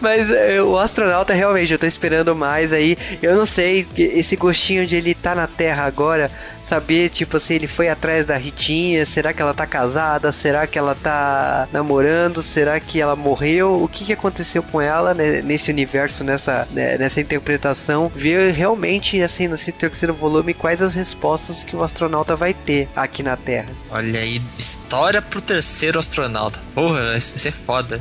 Mas 0.00 0.30
é, 0.30 0.62
o 0.62 0.78
astronauta 0.78 1.32
realmente, 1.32 1.72
eu 1.72 1.78
tô 1.78 1.86
esperando 1.86 2.34
mais 2.34 2.72
aí. 2.72 2.96
Eu 3.22 3.36
não 3.36 3.46
sei, 3.46 3.86
esse 3.96 4.36
gostinho 4.36 4.86
de 4.86 4.96
ele 4.96 5.14
tá 5.14 5.34
na 5.34 5.46
Terra 5.46 5.84
agora, 5.84 6.30
saber, 6.62 7.10
tipo 7.10 7.36
assim, 7.36 7.54
ele 7.54 7.66
foi 7.66 7.88
atrás 7.88 8.26
da 8.26 8.36
Ritinha, 8.36 9.06
será 9.06 9.32
que 9.32 9.40
ela 9.40 9.54
tá 9.54 9.66
casada? 9.66 10.32
Será 10.32 10.66
que 10.66 10.78
ela 10.78 10.94
tá 10.94 11.68
namorando? 11.72 12.42
Será 12.42 12.80
que 12.80 13.00
ela 13.00 13.14
morreu? 13.14 13.82
O 13.82 13.88
que, 13.88 14.04
que 14.04 14.12
aconteceu 14.12 14.62
com 14.62 14.80
ela 14.80 15.14
né, 15.14 15.42
nesse 15.42 15.70
universo, 15.70 16.24
nessa, 16.24 16.66
né, 16.72 16.98
nessa 16.98 17.20
interpretação? 17.20 18.10
Ver 18.14 18.52
realmente, 18.52 19.22
assim, 19.22 19.46
nesse 19.46 19.70
terceiro 19.70 20.14
volume, 20.14 20.54
quais 20.54 20.82
as 20.82 20.94
respostas 20.94 21.62
que 21.62 21.76
o 21.76 21.82
astronauta 21.82 22.34
vai 22.34 22.52
ter 22.52 22.88
aqui 22.96 23.22
na 23.22 23.36
Terra. 23.36 23.68
Olha 23.90 24.20
aí, 24.20 24.42
história 24.58 25.22
pro 25.22 25.40
terceiro 25.40 25.98
astronauta. 25.98 26.58
Porra, 26.74 27.16
isso 27.16 27.30
vai 27.32 27.38
ser 27.38 27.52
foda 27.52 28.00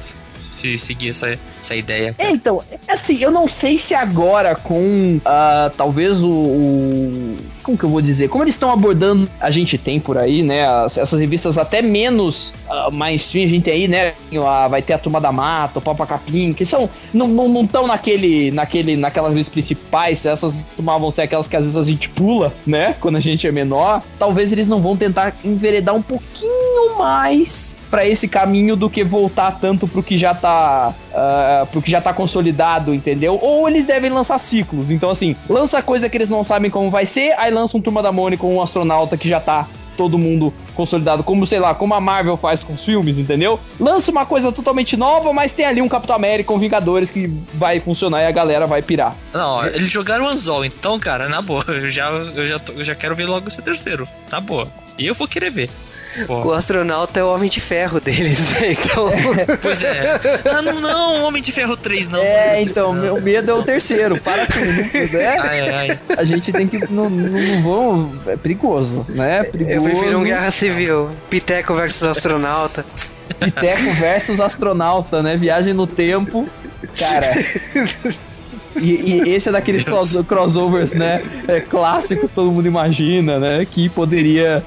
se 0.56 0.78
seguir 0.78 1.10
essa, 1.10 1.38
essa 1.60 1.76
ideia. 1.76 2.16
É, 2.18 2.30
então, 2.30 2.64
assim, 2.88 3.18
eu 3.18 3.30
não 3.30 3.48
sei 3.48 3.84
se 3.86 3.94
agora 3.94 4.56
com 4.56 5.18
uh, 5.18 5.70
talvez 5.76 6.24
o, 6.24 6.32
o, 6.32 7.38
Como 7.66 7.76
que 7.76 7.84
eu 7.84 7.90
vou 7.90 8.00
dizer? 8.00 8.30
Como 8.30 8.44
eles 8.44 8.54
estão 8.54 8.70
abordando, 8.70 9.28
a 9.40 9.50
gente 9.50 9.76
tem 9.76 10.00
por 10.00 10.20
aí, 10.20 10.44
né? 10.44 10.68
As, 10.68 11.00
essas 11.00 11.20
revistas 11.20 11.58
até 11.58 11.82
menos 11.82 12.54
uh, 12.70 12.92
mainstream, 12.92 13.46
a 13.46 13.50
gente 13.50 13.64
tem 13.64 13.74
aí, 13.74 13.88
né? 13.88 14.14
Uh, 14.32 14.70
vai 14.70 14.84
ter 14.84 14.94
a 14.94 15.00
Turma 15.00 15.20
da 15.20 15.32
Mata, 15.32 15.80
o 15.80 15.82
Papa 15.82 16.06
Capim, 16.06 16.54
que 16.54 16.64
são. 16.64 16.88
Não 17.12 17.26
estão 17.28 17.48
não, 17.48 17.64
não 17.64 17.88
naquele, 17.88 18.52
naquele, 18.52 18.96
naquelas 18.96 19.32
revistas 19.32 19.52
principais, 19.52 20.28
essas 20.28 20.68
tomavam 20.78 21.10
ser 21.10 21.24
aquelas 21.24 21.48
que 21.48 21.56
às 21.56 21.64
vezes 21.64 21.76
a 21.76 21.82
gente 21.82 22.08
pula, 22.10 22.54
né? 22.68 22.96
Quando 23.02 23.16
a 23.16 23.20
gente 23.20 23.48
é 23.48 23.52
menor. 23.52 24.04
Talvez 24.20 24.52
eles 24.52 24.68
não 24.68 24.80
vão 24.80 24.96
tentar 24.96 25.36
enveredar 25.44 25.96
um 25.96 26.04
pouquinho 26.04 27.00
mais 27.00 27.76
para 27.90 28.06
esse 28.06 28.28
caminho 28.28 28.76
do 28.76 28.90
que 28.92 29.04
voltar 29.04 29.58
tanto 29.60 29.88
pro 29.88 30.04
que 30.04 30.20
já 30.20 30.36
tá. 30.36 30.94
Uh, 31.16 31.82
já 31.86 32.02
tá 32.02 32.14
consolidado, 32.14 32.94
entendeu? 32.94 33.40
Ou 33.42 33.70
eles 33.70 33.86
devem 33.86 34.12
lançar 34.12 34.38
ciclos. 34.38 34.92
Então, 34.92 35.10
assim, 35.10 35.36
lança 35.50 35.82
coisa 35.82 36.10
que 36.10 36.18
eles 36.18 36.30
não 36.30 36.44
sabem 36.44 36.70
como 36.70 36.90
vai 36.90 37.06
ser, 37.06 37.34
aí 37.38 37.50
lança 37.52 37.78
um 37.78 37.82
Turma 37.82 38.04
da 38.04 38.12
Mônica 38.12 38.42
com 38.42 38.56
um 38.56 38.62
astronauta 38.62 39.16
que 39.16 39.30
já 39.30 39.40
tá 39.40 39.66
todo 39.96 40.18
mundo 40.18 40.54
consolidado, 40.76 41.24
como, 41.24 41.48
sei 41.48 41.60
lá, 41.60 41.74
como 41.74 41.94
a 41.94 42.02
Marvel 42.02 42.38
faz 42.38 42.64
com 42.64 42.74
os 42.74 42.84
filmes, 42.84 43.18
entendeu? 43.18 43.60
Lança 43.80 44.12
uma 44.12 44.26
coisa 44.26 44.52
totalmente 44.52 44.98
nova, 44.98 45.32
mas 45.32 45.54
tem 45.54 45.66
ali 45.66 45.82
um 45.82 45.88
Capitão 45.88 46.16
América, 46.16 46.52
um 46.52 46.60
Vingadores 46.60 47.10
que 47.10 47.28
vai 47.54 47.80
funcionar 47.80 48.22
e 48.22 48.26
a 48.26 48.32
galera 48.32 48.68
vai 48.68 48.82
pirar. 48.82 49.16
Não, 49.34 49.66
eles 49.66 49.90
jogaram 49.90 50.26
o 50.26 50.28
Anzol, 50.28 50.66
então, 50.66 51.00
cara, 51.00 51.30
na 51.30 51.42
boa, 51.42 51.64
eu 51.70 51.90
já, 51.90 52.10
eu 52.10 52.46
já, 52.46 52.58
eu 52.76 52.84
já 52.84 52.94
quero 52.94 53.16
ver 53.16 53.26
logo 53.26 53.48
esse 53.48 53.62
terceiro, 53.62 54.08
tá 54.30 54.40
boa. 54.40 54.68
E 54.98 55.06
eu 55.06 55.16
vou 55.16 55.28
querer 55.28 55.50
ver. 55.50 55.70
O 56.28 56.52
astronauta 56.52 57.20
é 57.20 57.24
o 57.24 57.28
Homem 57.28 57.50
de 57.50 57.60
Ferro 57.60 58.00
deles, 58.00 58.40
né? 58.52 58.72
Então. 58.72 59.12
Pois 59.62 59.84
é. 59.84 60.20
Ah, 60.46 60.62
não, 60.62 60.80
não, 60.80 61.24
Homem 61.26 61.42
de 61.42 61.52
Ferro 61.52 61.76
3, 61.76 62.08
não. 62.08 62.22
É, 62.22 62.62
então, 62.62 62.94
não. 62.94 63.02
meu 63.02 63.22
medo 63.22 63.52
é 63.52 63.54
o 63.54 63.64
terceiro. 63.64 64.20
Para 64.22 64.46
tudo, 64.46 64.66
né? 64.66 65.38
Ai, 65.40 65.70
ai. 65.70 66.00
A 66.18 66.24
gente 66.24 66.52
tem 66.52 66.68
que. 66.68 66.80
Não, 66.92 67.10
não 67.10 67.62
vão. 67.62 68.22
É 68.28 68.36
perigoso, 68.36 69.06
né? 69.10 69.44
Perigoso. 69.44 69.76
Eu 69.76 69.84
prefiro 69.84 70.20
um 70.20 70.24
Guerra 70.24 70.52
Civil. 70.52 71.10
Piteco 71.30 71.74
versus 71.76 72.04
astronauta. 72.04 72.86
Piteco 73.40 73.92
versus 73.92 74.40
astronauta, 74.40 75.22
né? 75.22 75.36
Viagem 75.36 75.74
no 75.74 75.88
tempo. 75.88 76.48
Cara. 76.98 77.34
E, 78.82 79.24
e, 79.26 79.30
esse 79.30 79.50
é 79.50 79.52
daqueles 79.52 79.84
cross, 79.84 80.18
crossovers, 80.28 80.94
né? 80.94 81.24
É, 81.48 81.60
clássicos, 81.60 82.32
todo 82.32 82.52
mundo 82.52 82.68
imagina, 82.68 83.40
né? 83.40 83.66
Que 83.66 83.90
poderia, 83.90 84.64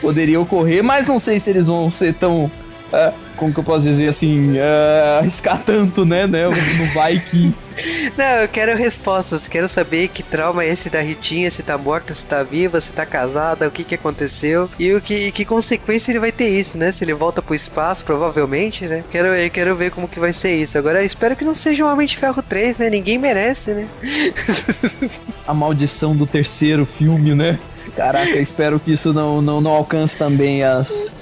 poderia 0.00 0.40
ocorrer, 0.40 0.82
mas 0.82 1.06
não 1.06 1.18
sei 1.18 1.38
se 1.38 1.50
eles 1.50 1.66
vão 1.66 1.90
ser 1.90 2.14
tão. 2.14 2.50
Como 3.36 3.52
que 3.52 3.58
eu 3.58 3.64
posso 3.64 3.82
dizer 3.82 4.08
assim? 4.08 4.52
Uh, 4.52 5.18
arriscar 5.18 5.60
tanto, 5.64 6.04
né? 6.04 6.26
né? 6.26 6.44
No 6.48 6.86
vai 6.94 7.18
que. 7.18 7.52
Não, 8.16 8.42
eu 8.42 8.48
quero 8.48 8.76
respostas. 8.76 9.48
Quero 9.48 9.68
saber 9.68 10.08
que 10.08 10.22
trauma 10.22 10.62
é 10.62 10.68
esse 10.68 10.88
da 10.88 11.00
Ritinha, 11.00 11.50
se 11.50 11.62
tá 11.62 11.76
morta, 11.76 12.14
se 12.14 12.24
tá 12.24 12.42
viva, 12.42 12.80
se 12.80 12.92
tá 12.92 13.04
casada, 13.04 13.66
o 13.66 13.70
que 13.70 13.82
que 13.82 13.96
aconteceu 13.96 14.70
e 14.78 14.92
o 14.94 15.00
que, 15.00 15.32
que 15.32 15.44
consequência 15.44 16.12
ele 16.12 16.20
vai 16.20 16.30
ter 16.30 16.48
isso, 16.48 16.78
né? 16.78 16.92
Se 16.92 17.04
ele 17.04 17.12
volta 17.12 17.42
pro 17.42 17.54
espaço, 17.54 18.04
provavelmente, 18.04 18.86
né? 18.86 19.02
Quero, 19.10 19.28
eu 19.28 19.50
quero 19.50 19.74
ver 19.74 19.90
como 19.90 20.08
que 20.08 20.20
vai 20.20 20.32
ser 20.32 20.54
isso. 20.54 20.78
Agora, 20.78 21.04
espero 21.04 21.34
que 21.34 21.44
não 21.44 21.54
seja 21.54 21.84
um 21.84 21.92
Homem 21.92 22.06
de 22.06 22.16
Ferro 22.16 22.42
3, 22.42 22.78
né? 22.78 22.88
Ninguém 22.88 23.18
merece, 23.18 23.72
né? 23.72 23.88
A 25.46 25.52
maldição 25.52 26.14
do 26.14 26.26
terceiro 26.26 26.86
filme, 26.86 27.34
né? 27.34 27.58
Caraca, 27.96 28.38
espero 28.38 28.80
que 28.80 28.92
isso 28.92 29.12
não, 29.12 29.42
não, 29.42 29.60
não 29.60 29.70
alcance 29.70 30.16
também 30.16 30.62
as, 30.64 31.12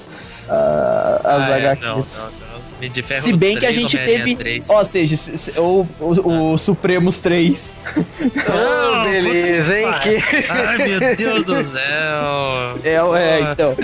uh, 0.47 1.27
as 1.27 1.43
ah, 1.43 1.55
HQs. 1.55 1.83
É, 1.83 1.87
não, 1.87 1.97
não, 1.97 2.53
Homem 2.83 2.91
de 2.91 3.01
Ferro 3.01 3.21
Se 3.21 3.33
bem 3.33 3.57
que 3.57 3.65
a 3.65 3.69
3, 3.69 3.75
gente 3.81 3.97
teve. 3.97 4.35
3. 4.35 4.69
Ó, 4.69 4.83
seja, 4.83 5.15
se- 5.15 5.37
se- 5.37 5.59
o, 5.59 5.87
o, 5.99 6.51
o 6.53 6.57
Supremos 6.57 7.17
3. 7.19 7.75
Oh, 7.95 9.03
beleza, 9.05 9.79
hein? 9.79 9.87
Que... 10.03 10.17
Ai, 10.49 10.77
meu 10.77 11.15
Deus 11.15 11.43
do 11.43 11.63
céu. 11.63 12.79
É, 12.83 12.95
é, 12.95 13.51
então. 13.51 13.75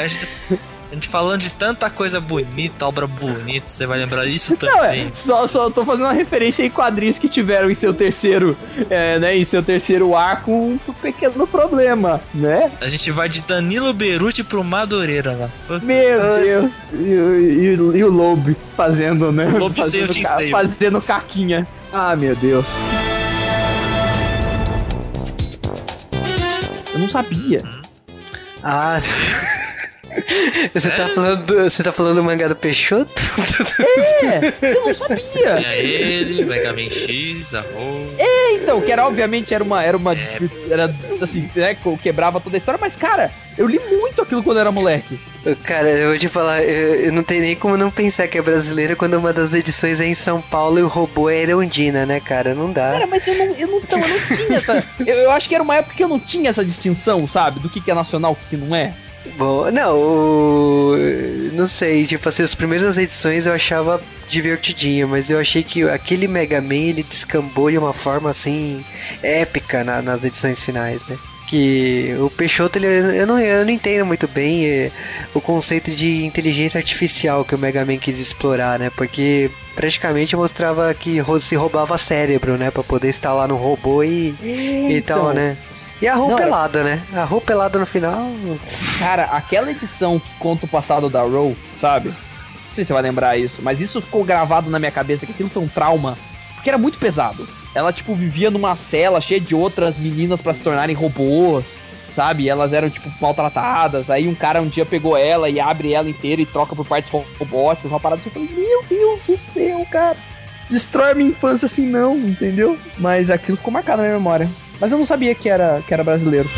A 0.91 0.95
gente, 0.95 1.07
falando 1.07 1.39
de 1.41 1.51
tanta 1.51 1.87
coisa 1.87 2.19
bonita, 2.19 2.87
obra 2.87 3.05
bonita, 3.05 3.67
você 3.67 3.85
vai 3.85 3.99
lembrar 3.99 4.25
isso 4.25 4.57
Não, 4.59 4.83
é, 4.83 4.87
também. 4.87 5.09
só, 5.13 5.45
só 5.45 5.69
tô 5.69 5.85
fazendo 5.85 6.05
uma 6.05 6.13
referência 6.13 6.63
em 6.65 6.69
quadrinhos 6.71 7.19
que 7.19 7.29
tiveram 7.29 7.69
em 7.69 7.75
seu 7.75 7.93
terceiro, 7.93 8.57
é, 8.89 9.19
né, 9.19 9.37
em 9.37 9.45
seu 9.45 9.61
terceiro 9.61 10.15
arco 10.15 10.51
um 10.51 10.79
pequeno 10.99 11.45
problema, 11.45 12.19
né? 12.33 12.71
A 12.81 12.87
gente 12.87 13.11
vai 13.11 13.29
de 13.29 13.41
Danilo 13.41 13.93
Beruti 13.93 14.43
pro 14.43 14.63
Madureira 14.63 15.35
lá. 15.35 15.79
Meu 15.83 16.21
Ai. 16.23 16.41
Deus. 16.41 16.71
E, 16.93 16.97
o- 16.97 17.39
e 17.93 17.97
e 17.99 18.03
o 18.03 18.09
Lobe 18.11 18.57
fazendo, 18.75 19.31
né? 19.31 19.45
Lobe 19.45 19.75
fazendo, 19.79 20.11
Tinseio. 20.11 20.49
fazendo 20.49 20.99
caquinha. 21.01 21.67
Ah, 21.93 22.15
meu 22.15 22.35
Deus. 22.35 22.65
Eu 26.93 26.99
não 26.99 27.09
sabia. 27.09 27.61
Ah. 28.63 28.99
Você 30.73 30.89
tá, 30.89 31.07
falando 31.09 31.45
do, 31.45 31.63
você 31.63 31.83
tá 31.83 31.91
falando 31.91 32.15
do 32.15 32.23
mangá 32.23 32.47
do 32.47 32.55
Peixoto? 32.55 33.13
É, 34.21 34.73
eu 34.73 34.85
não 34.85 34.93
sabia. 34.93 35.57
Tinha 35.57 35.75
ele, 35.75 36.45
Mega 36.45 36.73
Man 36.73 36.89
X, 36.89 37.53
a 37.53 37.61
Ro. 37.61 38.07
Então, 38.61 38.81
que 38.81 38.91
era 38.91 39.05
obviamente 39.05 39.53
era 39.53 39.63
uma 39.63 39.83
era 39.83 39.97
uma 39.97 40.13
era 40.69 40.93
assim, 41.21 41.49
né, 41.55 41.75
quebrava 42.01 42.39
toda 42.39 42.55
a 42.55 42.59
história, 42.59 42.79
mas 42.79 42.95
cara, 42.95 43.31
eu 43.57 43.67
li 43.67 43.79
muito 43.79 44.21
aquilo 44.21 44.43
quando 44.43 44.57
eu 44.57 44.61
era 44.61 44.71
moleque. 44.71 45.19
Cara, 45.63 45.89
eu 45.89 46.09
vou 46.09 46.19
te 46.19 46.27
falar, 46.27 46.63
eu, 46.63 46.95
eu 47.05 47.11
não 47.11 47.23
tenho 47.23 47.41
nem 47.41 47.55
como 47.55 47.77
não 47.77 47.89
pensar 47.89 48.27
que 48.27 48.37
é 48.37 48.41
brasileira 48.41 48.95
quando 48.95 49.15
uma 49.15 49.33
das 49.33 49.53
edições 49.53 49.99
é 49.99 50.05
em 50.05 50.13
São 50.13 50.41
Paulo 50.41 50.79
e 50.79 50.83
o 50.83 50.87
robô 50.87 51.29
é 51.29 51.41
Erundina, 51.41 52.05
né, 52.05 52.19
cara? 52.19 52.53
Não 52.53 52.71
dá. 52.71 52.91
Cara, 52.91 53.07
mas 53.07 53.25
eu 53.27 53.35
não, 53.35 53.45
eu 53.55 53.67
não, 53.67 53.77
então, 53.79 53.99
eu 53.99 54.07
não 54.07 54.37
tinha 54.37 54.57
essa. 54.57 54.83
Eu, 54.99 55.15
eu 55.15 55.31
acho 55.31 55.47
que 55.47 55.55
era 55.55 55.63
uma 55.63 55.75
época 55.77 55.95
que 55.95 56.03
eu 56.03 56.07
não 56.07 56.19
tinha 56.19 56.49
essa 56.49 56.63
distinção, 56.63 57.27
sabe? 57.27 57.59
Do 57.59 57.69
que, 57.69 57.81
que 57.81 57.89
é 57.89 57.93
nacional, 57.93 58.33
o 58.33 58.35
que, 58.35 58.55
que 58.55 58.57
não 58.57 58.75
é. 58.75 58.93
Bom, 59.37 59.69
não, 59.71 59.95
o- 59.97 60.97
não 61.53 61.67
sei, 61.67 62.05
tipo 62.05 62.27
assim, 62.29 62.43
as 62.43 62.55
primeiras 62.55 62.97
edições 62.97 63.45
eu 63.45 63.53
achava 63.53 64.01
divertidinho, 64.29 65.07
mas 65.07 65.29
eu 65.29 65.39
achei 65.39 65.63
que 65.63 65.83
aquele 65.83 66.27
Mega 66.27 66.61
Man 66.61 66.75
ele 66.75 67.03
descambou 67.03 67.69
de 67.69 67.77
uma 67.77 67.93
forma 67.93 68.29
assim 68.29 68.83
épica 69.21 69.83
na- 69.83 70.01
nas 70.01 70.23
edições 70.23 70.63
finais, 70.63 70.99
né? 71.07 71.17
Que 71.49 72.15
o 72.21 72.29
Peixoto, 72.29 72.77
ele, 72.77 72.85
eu, 73.19 73.25
não, 73.25 73.39
eu 73.39 73.65
não 73.65 73.71
entendo 73.73 74.05
muito 74.05 74.27
bem 74.27 74.65
eh, 74.67 74.91
o 75.33 75.41
conceito 75.41 75.89
de 75.89 76.23
inteligência 76.23 76.77
artificial 76.77 77.43
que 77.43 77.55
o 77.55 77.57
Mega 77.57 77.83
Man 77.83 77.97
quis 77.97 78.19
explorar, 78.19 78.77
né? 78.77 78.91
Porque 78.95 79.49
praticamente 79.75 80.35
mostrava 80.35 80.93
que 80.93 81.19
se 81.41 81.55
roubava 81.55 81.97
cérebro, 81.97 82.55
né? 82.55 82.69
Pra 82.69 82.83
poder 82.83 83.09
instalar 83.09 83.47
no 83.47 83.55
robô 83.55 84.03
e, 84.03 84.35
e 84.97 85.01
tal, 85.01 85.33
né? 85.33 85.57
E 86.01 86.07
a 86.07 86.15
roupa 86.15 86.41
é- 86.41 86.45
pelada, 86.45 86.83
né? 86.83 87.01
A 87.13 87.23
roupa 87.23 87.47
pelada 87.47 87.77
no 87.79 87.85
final. 87.85 88.27
Cara, 88.97 89.23
aquela 89.25 89.69
edição 89.71 90.19
que 90.19 90.29
conta 90.39 90.65
o 90.65 90.69
passado 90.69 91.09
da 91.09 91.21
Row, 91.21 91.55
sabe? 91.81 92.09
Não 92.09 92.75
sei 92.75 92.83
se 92.83 92.87
você 92.87 92.93
vai 92.93 93.01
lembrar 93.01 93.37
isso, 93.37 93.61
mas 93.61 93.81
isso 93.81 94.01
ficou 94.01 94.23
gravado 94.23 94.69
na 94.69 94.79
minha 94.79 94.91
cabeça, 94.91 95.25
que 95.25 95.31
aquilo 95.33 95.49
foi 95.49 95.61
um 95.63 95.67
trauma. 95.67 96.17
Porque 96.55 96.69
era 96.69 96.77
muito 96.77 96.97
pesado. 96.97 97.47
Ela, 97.75 97.91
tipo, 97.93 98.13
vivia 98.15 98.49
numa 98.49 98.75
cela 98.75 99.19
cheia 99.21 99.39
de 99.41 99.53
outras 99.55 99.97
meninas 99.97 100.41
pra 100.41 100.53
se 100.53 100.61
tornarem 100.61 100.95
robôs, 100.95 101.65
sabe? 102.15 102.47
Elas 102.49 102.71
eram, 102.73 102.89
tipo, 102.89 103.09
maltratadas. 103.21 104.09
Aí 104.09 104.27
um 104.27 104.35
cara 104.35 104.61
um 104.61 104.67
dia 104.67 104.85
pegou 104.85 105.17
ela 105.17 105.49
e 105.49 105.59
abre 105.59 105.93
ela 105.93 106.09
inteira 106.09 106.41
e 106.41 106.45
troca 106.45 106.75
por 106.75 106.85
partes 106.85 107.11
ro- 107.11 107.25
robóticas, 107.37 107.91
uma 107.91 107.99
parada 107.99 108.21
assim. 108.21 108.29
Eu 108.29 108.47
falei, 108.47 108.49
meu 108.65 108.83
Deus 108.89 109.19
do 109.27 109.37
céu, 109.37 109.85
cara. 109.91 110.17
Destrói 110.69 111.11
a 111.11 111.15
minha 111.15 111.29
infância 111.31 111.65
assim, 111.65 111.85
não, 111.85 112.15
entendeu? 112.17 112.77
Mas 112.97 113.29
aquilo 113.31 113.57
ficou 113.57 113.73
marcado 113.73 113.97
na 114.01 114.07
minha 114.07 114.17
memória. 114.17 114.49
Mas 114.79 114.91
eu 114.91 114.97
não 114.97 115.05
sabia 115.05 115.35
que 115.35 115.49
era, 115.49 115.81
que 115.85 115.93
era 115.93 116.03
brasileiro. 116.03 116.49